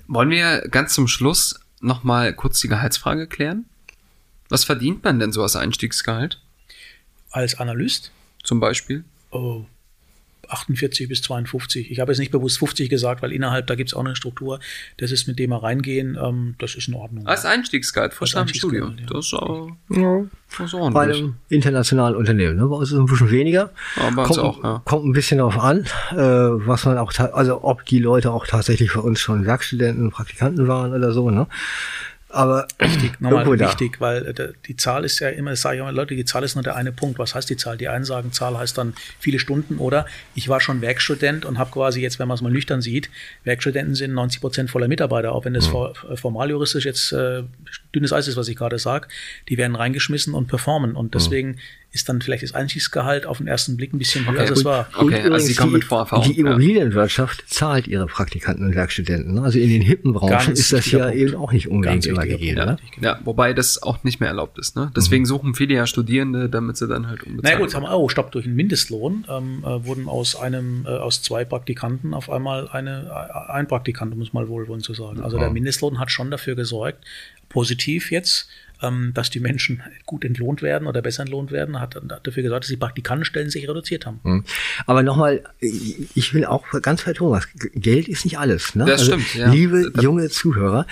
Wollen 0.08 0.30
wir 0.30 0.68
ganz 0.70 0.94
zum 0.94 1.08
Schluss 1.08 1.60
nochmal 1.82 2.34
kurz 2.34 2.62
die 2.62 2.68
Gehaltsfrage 2.68 3.28
klären? 3.28 3.66
Was 4.50 4.64
verdient 4.64 5.04
man 5.04 5.20
denn 5.20 5.32
so 5.32 5.42
als 5.42 5.56
Einstiegsgehalt? 5.56 6.40
Als 7.32 7.60
Analyst? 7.60 8.12
Zum 8.44 8.60
Beispiel? 8.60 9.04
Oh, 9.32 9.66
48 10.50 11.08
bis 11.08 11.22
52. 11.22 11.92
Ich 11.92 12.00
habe 12.00 12.12
jetzt 12.12 12.20
nicht 12.20 12.32
bewusst 12.32 12.60
50 12.60 12.90
gesagt, 12.90 13.22
weil 13.22 13.32
innerhalb, 13.32 13.68
da 13.68 13.76
gibt 13.76 13.90
es 13.90 13.94
auch 13.94 14.04
eine 14.04 14.16
Struktur. 14.16 14.60
Das 14.98 15.12
ist, 15.12 15.28
mit 15.28 15.40
dem 15.40 15.52
wir 15.52 15.62
reingehen, 15.62 16.18
ähm, 16.22 16.56
das 16.60 16.76
ist 16.76 16.88
in 16.88 16.96
Ordnung. 16.96 17.28
Als 17.28 17.46
Einstiegsgeld, 17.46 18.14
frisch 18.14 18.36
nach 18.36 18.46
dem 18.46 18.54
Studium. 18.54 18.98
Ja. 18.98 19.06
Das 19.08 19.28
ist 19.28 19.34
auch, 19.34 19.70
ja. 19.90 20.26
das 20.58 20.68
ist 20.68 20.74
ordentlich. 20.74 20.94
Bei 20.94 21.04
einem 21.04 21.36
internationalen 21.50 22.16
Unternehmen. 22.16 22.58
Ne? 22.58 22.68
Bei 22.68 22.76
uns 22.76 22.90
ist 22.90 22.94
es 22.94 23.00
ein 23.00 23.06
bisschen 23.06 23.32
weniger. 23.32 23.72
Uns 23.96 24.16
kommt, 24.28 24.40
auch, 24.40 24.64
ja. 24.64 24.82
Kommt 24.86 25.06
ein 25.06 25.14
bisschen 25.14 25.38
darauf 25.38 25.60
an, 25.60 25.86
äh, 26.12 26.18
was 26.18 26.86
man 26.86 26.98
auch, 26.98 27.14
also 27.18 27.64
ob 27.64 27.86
die 27.86 28.00
Leute 28.00 28.32
auch 28.32 28.48
tatsächlich 28.48 28.92
für 28.92 29.02
uns 29.02 29.20
schon 29.20 29.46
Werkstudenten, 29.46 30.12
Praktikanten 30.12 30.68
waren 30.68 30.94
oder 30.94 31.12
so. 31.12 31.30
Ne? 31.30 31.48
Aber 32.32 32.68
wichtig, 32.80 33.20
nochmal 33.20 33.60
wichtig, 33.60 34.00
weil 34.00 34.28
äh, 34.28 34.54
die 34.68 34.76
Zahl 34.76 35.04
ist 35.04 35.20
ja 35.20 35.30
immer, 35.30 35.52
das 35.52 35.62
sage 35.62 35.78
ich 35.78 35.82
immer, 35.82 35.92
Leute, 35.92 36.16
die 36.16 36.26
Zahl 36.26 36.44
ist 36.44 36.56
nur 36.56 36.64
der 36.64 36.76
eine 36.76 36.92
Punkt. 36.92 37.18
Was 37.18 37.34
heißt 37.34 37.50
die 37.50 37.58
Zahl? 37.58 37.78
Die 37.78 37.88
einen 37.88 38.06
sagen, 38.06 38.32
Zahl 38.32 38.58
heißt 38.58 38.78
dann 38.78 38.94
viele 39.20 39.40
Stunden 39.40 39.78
oder 39.78 40.06
ich 40.36 40.48
war 40.48 40.62
schon 40.62 40.82
Werkstudent 40.82 41.44
und 41.44 41.58
habe 41.58 41.72
quasi 41.72 42.02
jetzt, 42.02 42.20
wenn 42.20 42.28
man 42.28 42.36
es 42.36 42.42
mal 42.42 42.52
nüchtern 42.52 42.82
sieht, 42.82 43.10
Werkstudenten 43.44 43.96
sind 43.96 44.14
90 44.14 44.42
Prozent 44.42 44.70
voller 44.70 44.88
Mitarbeiter, 44.88 45.34
auch 45.34 45.46
wenn 45.46 45.54
das 45.54 45.70
mhm. 45.72 45.94
formaljuristisch 46.16 46.86
jetzt 46.86 47.12
äh, 47.12 47.44
dünnes 47.96 48.14
Eis 48.14 48.28
ist, 48.28 48.38
was 48.38 48.48
ich 48.48 48.56
gerade 48.56 48.78
sage. 48.78 49.08
Die 49.50 49.58
werden 49.58 49.76
reingeschmissen 49.76 50.34
und 50.34 50.48
performen 50.48 50.96
und 50.96 51.08
mhm. 51.08 51.12
deswegen 51.12 51.50
mhm 51.50 51.60
ist 51.92 52.08
dann 52.08 52.22
vielleicht 52.22 52.44
das 52.44 52.54
Einstiegsgehalt 52.54 53.26
auf 53.26 53.40
den 53.40 53.48
ersten 53.48 53.76
Blick 53.76 53.94
ein 53.94 53.98
bisschen 53.98 54.26
höher, 54.26 54.34
okay, 54.34 54.42
als 54.42 54.52
es 54.52 54.66
war. 54.66 54.88
Okay, 54.96 55.22
also 55.22 55.46
Sie 55.46 55.56
kommen 55.56 55.74
mit 55.74 55.84
Vorerfahrung. 55.84 56.24
Die 56.24 56.40
Immobilienwirtschaft 56.40 57.42
ja. 57.42 57.48
zahlt 57.48 57.88
ihre 57.88 58.06
Praktikanten 58.06 58.68
und 58.68 58.76
Werkstudenten. 58.76 59.34
Ne? 59.34 59.42
Also 59.42 59.58
in 59.58 59.70
den 59.70 59.82
hippen 59.82 60.14
Branchen 60.14 60.54
ist 60.54 60.72
das 60.72 60.92
ja 60.92 61.06
Punkt. 61.06 61.16
eben 61.16 61.36
auch 61.36 61.52
nicht 61.52 61.68
unbedingt 61.68 62.06
immer 62.06 62.28
gegeben. 62.28 62.58
Ja, 62.58 62.66
ne? 62.66 62.78
ja, 63.02 63.20
wobei 63.24 63.54
das 63.54 63.82
auch 63.82 64.04
nicht 64.04 64.20
mehr 64.20 64.30
erlaubt 64.30 64.60
ist. 64.60 64.76
Ne? 64.76 64.92
Deswegen 64.96 65.24
mhm. 65.24 65.28
suchen 65.28 65.56
viele 65.56 65.74
ja 65.74 65.88
Studierende, 65.88 66.48
damit 66.48 66.78
sie 66.78 66.88
dann 66.88 67.08
halt 67.08 67.24
unbezahlt 67.24 67.56
Na 67.56 67.60
gut, 67.60 67.74
haben 67.74 67.84
wir, 67.84 67.98
oh, 67.98 68.08
stopp, 68.08 68.32
durch 68.34 68.46
einen 68.46 68.56
Mindestlohn 68.56 69.26
ähm, 69.28 69.64
äh, 69.66 69.86
wurden 69.86 70.08
aus 70.08 70.36
einem, 70.36 70.86
äh, 70.86 70.90
aus 70.90 71.24
zwei 71.24 71.44
Praktikanten 71.44 72.14
auf 72.14 72.30
einmal 72.30 72.70
eine, 72.70 73.10
äh, 73.10 73.52
ein 73.52 73.68
Praktikant, 73.68 74.14
um 74.14 74.22
es 74.22 74.32
mal 74.32 74.48
wohlwollend 74.48 74.84
zu 74.84 74.94
sagen. 74.94 75.22
Also 75.22 75.40
der 75.40 75.50
Mindestlohn 75.50 76.00
hat 76.00 76.12
schon 76.12 76.30
dafür 76.30 76.54
gesorgt, 76.56 77.04
positiv 77.50 78.12
jetzt, 78.12 78.48
ähm, 78.82 79.12
dass 79.14 79.30
die 79.30 79.40
Menschen 79.40 79.82
gut 80.06 80.24
entlohnt 80.24 80.62
werden 80.62 80.88
oder 80.88 81.02
besser 81.02 81.24
entlohnt 81.24 81.52
werden, 81.52 81.80
hat, 81.80 81.96
hat 81.96 82.28
dafür 82.28 82.44
gesorgt, 82.44 82.66
dass 82.66 82.70
die 82.70 82.78
Praktikantenstellen 82.78 83.50
sich 83.50 83.68
reduziert 83.68 84.06
haben. 84.06 84.20
Mhm. 84.24 84.46
Aber 84.86 85.04
nochmal, 85.04 85.44
ich 85.60 86.34
will 86.34 86.46
auch 86.46 86.66
ganz 86.82 87.04
bei 87.04 87.14
Thomas, 87.14 87.48
Geld 87.74 88.08
ist 88.08 88.26
nicht 88.26 88.40
alles. 88.40 88.76
Ne? 88.76 88.86
Das 88.86 89.02
also, 89.02 89.20
stimmt. 89.20 89.36
Ja. 89.36 89.52
Liebe 89.52 89.92
junge 90.02 90.30
Zuhörer, 90.30 90.88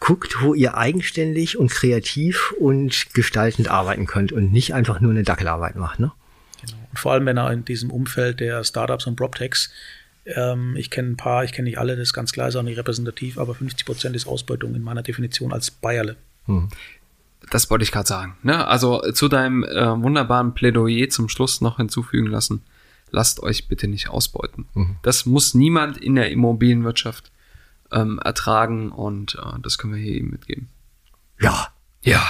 guckt, 0.00 0.36
wo 0.40 0.54
ihr 0.54 0.76
eigenständig 0.76 1.58
und 1.58 1.70
kreativ 1.70 2.52
und 2.58 3.14
gestaltend 3.14 3.68
arbeiten 3.68 4.06
könnt 4.06 4.32
und 4.32 4.52
nicht 4.52 4.74
einfach 4.74 5.00
nur 5.00 5.10
eine 5.10 5.22
Dackelarbeit 5.22 5.76
macht. 5.76 6.00
Ne? 6.00 6.12
Genau. 6.64 6.78
Und 6.90 6.98
vor 6.98 7.12
allem, 7.12 7.26
wenn 7.26 7.36
er 7.36 7.52
in 7.52 7.64
diesem 7.64 7.90
Umfeld 7.90 8.40
der 8.40 8.64
Startups 8.64 9.06
und 9.06 9.16
PropTechs 9.16 9.70
ähm, 10.34 10.74
ich 10.76 10.90
kenne 10.90 11.10
ein 11.10 11.16
paar, 11.16 11.44
ich 11.44 11.52
kenne 11.52 11.68
nicht 11.68 11.78
alle, 11.78 11.94
das 11.94 12.08
ist 12.08 12.12
ganz 12.12 12.32
klar, 12.32 12.48
ist 12.48 12.56
auch 12.56 12.62
nicht 12.62 12.78
repräsentativ, 12.78 13.38
aber 13.38 13.54
50 13.54 13.86
Prozent 13.86 14.16
ist 14.16 14.26
Ausbeutung 14.26 14.74
in 14.74 14.82
meiner 14.82 15.02
Definition 15.02 15.52
als 15.52 15.70
Bayerle. 15.70 16.16
Hm. 16.46 16.68
Das 17.50 17.70
wollte 17.70 17.84
ich 17.84 17.92
gerade 17.92 18.08
sagen. 18.08 18.36
Ne? 18.42 18.66
Also 18.66 19.00
zu 19.12 19.28
deinem 19.28 19.64
äh, 19.64 20.02
wunderbaren 20.02 20.54
Plädoyer 20.54 21.08
zum 21.08 21.28
Schluss 21.28 21.60
noch 21.60 21.76
hinzufügen 21.76 22.26
lassen. 22.26 22.62
Lasst 23.10 23.40
euch 23.40 23.68
bitte 23.68 23.86
nicht 23.86 24.08
ausbeuten. 24.08 24.66
Mhm. 24.74 24.96
Das 25.02 25.26
muss 25.26 25.54
niemand 25.54 25.96
in 25.96 26.16
der 26.16 26.30
Immobilienwirtschaft 26.30 27.30
ähm, 27.92 28.18
ertragen 28.18 28.90
und 28.90 29.36
äh, 29.36 29.60
das 29.62 29.78
können 29.78 29.94
wir 29.94 30.02
hier 30.02 30.14
eben 30.14 30.30
mitgeben. 30.30 30.68
Ja. 31.40 31.68
Ja. 32.02 32.24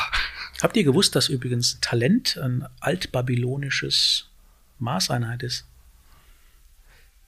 Habt 0.62 0.76
ihr 0.76 0.84
gewusst, 0.84 1.16
dass 1.16 1.28
übrigens 1.28 1.78
Talent 1.80 2.38
ein 2.38 2.66
altbabylonisches 2.80 4.28
Maßeinheit 4.78 5.42
ist? 5.42 5.66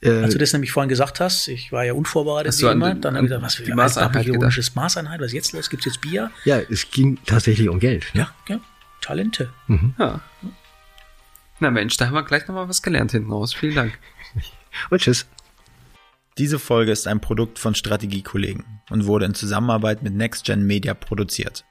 Äh, 0.00 0.22
Als 0.22 0.32
du 0.32 0.38
das 0.38 0.52
nämlich 0.52 0.70
vorhin 0.70 0.88
gesagt 0.88 1.18
hast, 1.18 1.48
ich 1.48 1.72
war 1.72 1.84
ja 1.84 1.92
unvorbereitet 1.92 2.56
wie 2.60 2.66
immer, 2.66 2.94
dann 2.94 3.16
habe 3.16 3.26
ich 3.26 3.30
gesagt, 3.30 3.42
was 3.76 3.94
für 3.94 4.02
ein 4.02 4.12
babylonisches 4.12 4.74
Maßeinheit, 4.76 5.20
was 5.20 5.28
ist 5.28 5.32
jetzt 5.32 5.52
los? 5.52 5.70
Gibt 5.70 5.86
es 5.86 5.94
jetzt 5.94 6.00
Bier? 6.00 6.30
Ja, 6.44 6.60
es 6.60 6.90
ging 6.90 7.18
tatsächlich 7.26 7.68
um 7.68 7.80
Geld. 7.80 8.06
Ne? 8.14 8.20
Ja, 8.20 8.54
ja. 8.54 8.60
Talente. 9.00 9.52
Mhm. 9.66 9.94
Ja. 9.98 10.20
Na 11.60 11.70
Mensch, 11.70 11.96
da 11.96 12.06
haben 12.06 12.14
wir 12.14 12.22
gleich 12.22 12.46
nochmal 12.46 12.68
was 12.68 12.82
gelernt 12.82 13.10
hinten 13.10 13.32
raus. 13.32 13.52
Vielen 13.54 13.74
Dank. 13.74 13.98
Und 14.90 15.00
tschüss. 15.00 15.26
Diese 16.38 16.60
Folge 16.60 16.92
ist 16.92 17.08
ein 17.08 17.20
Produkt 17.20 17.58
von 17.58 17.74
Strategiekollegen 17.74 18.64
und 18.90 19.06
wurde 19.06 19.24
in 19.26 19.34
Zusammenarbeit 19.34 20.04
mit 20.04 20.14
NextGen 20.14 20.64
Media 20.64 20.94
produziert. 20.94 21.64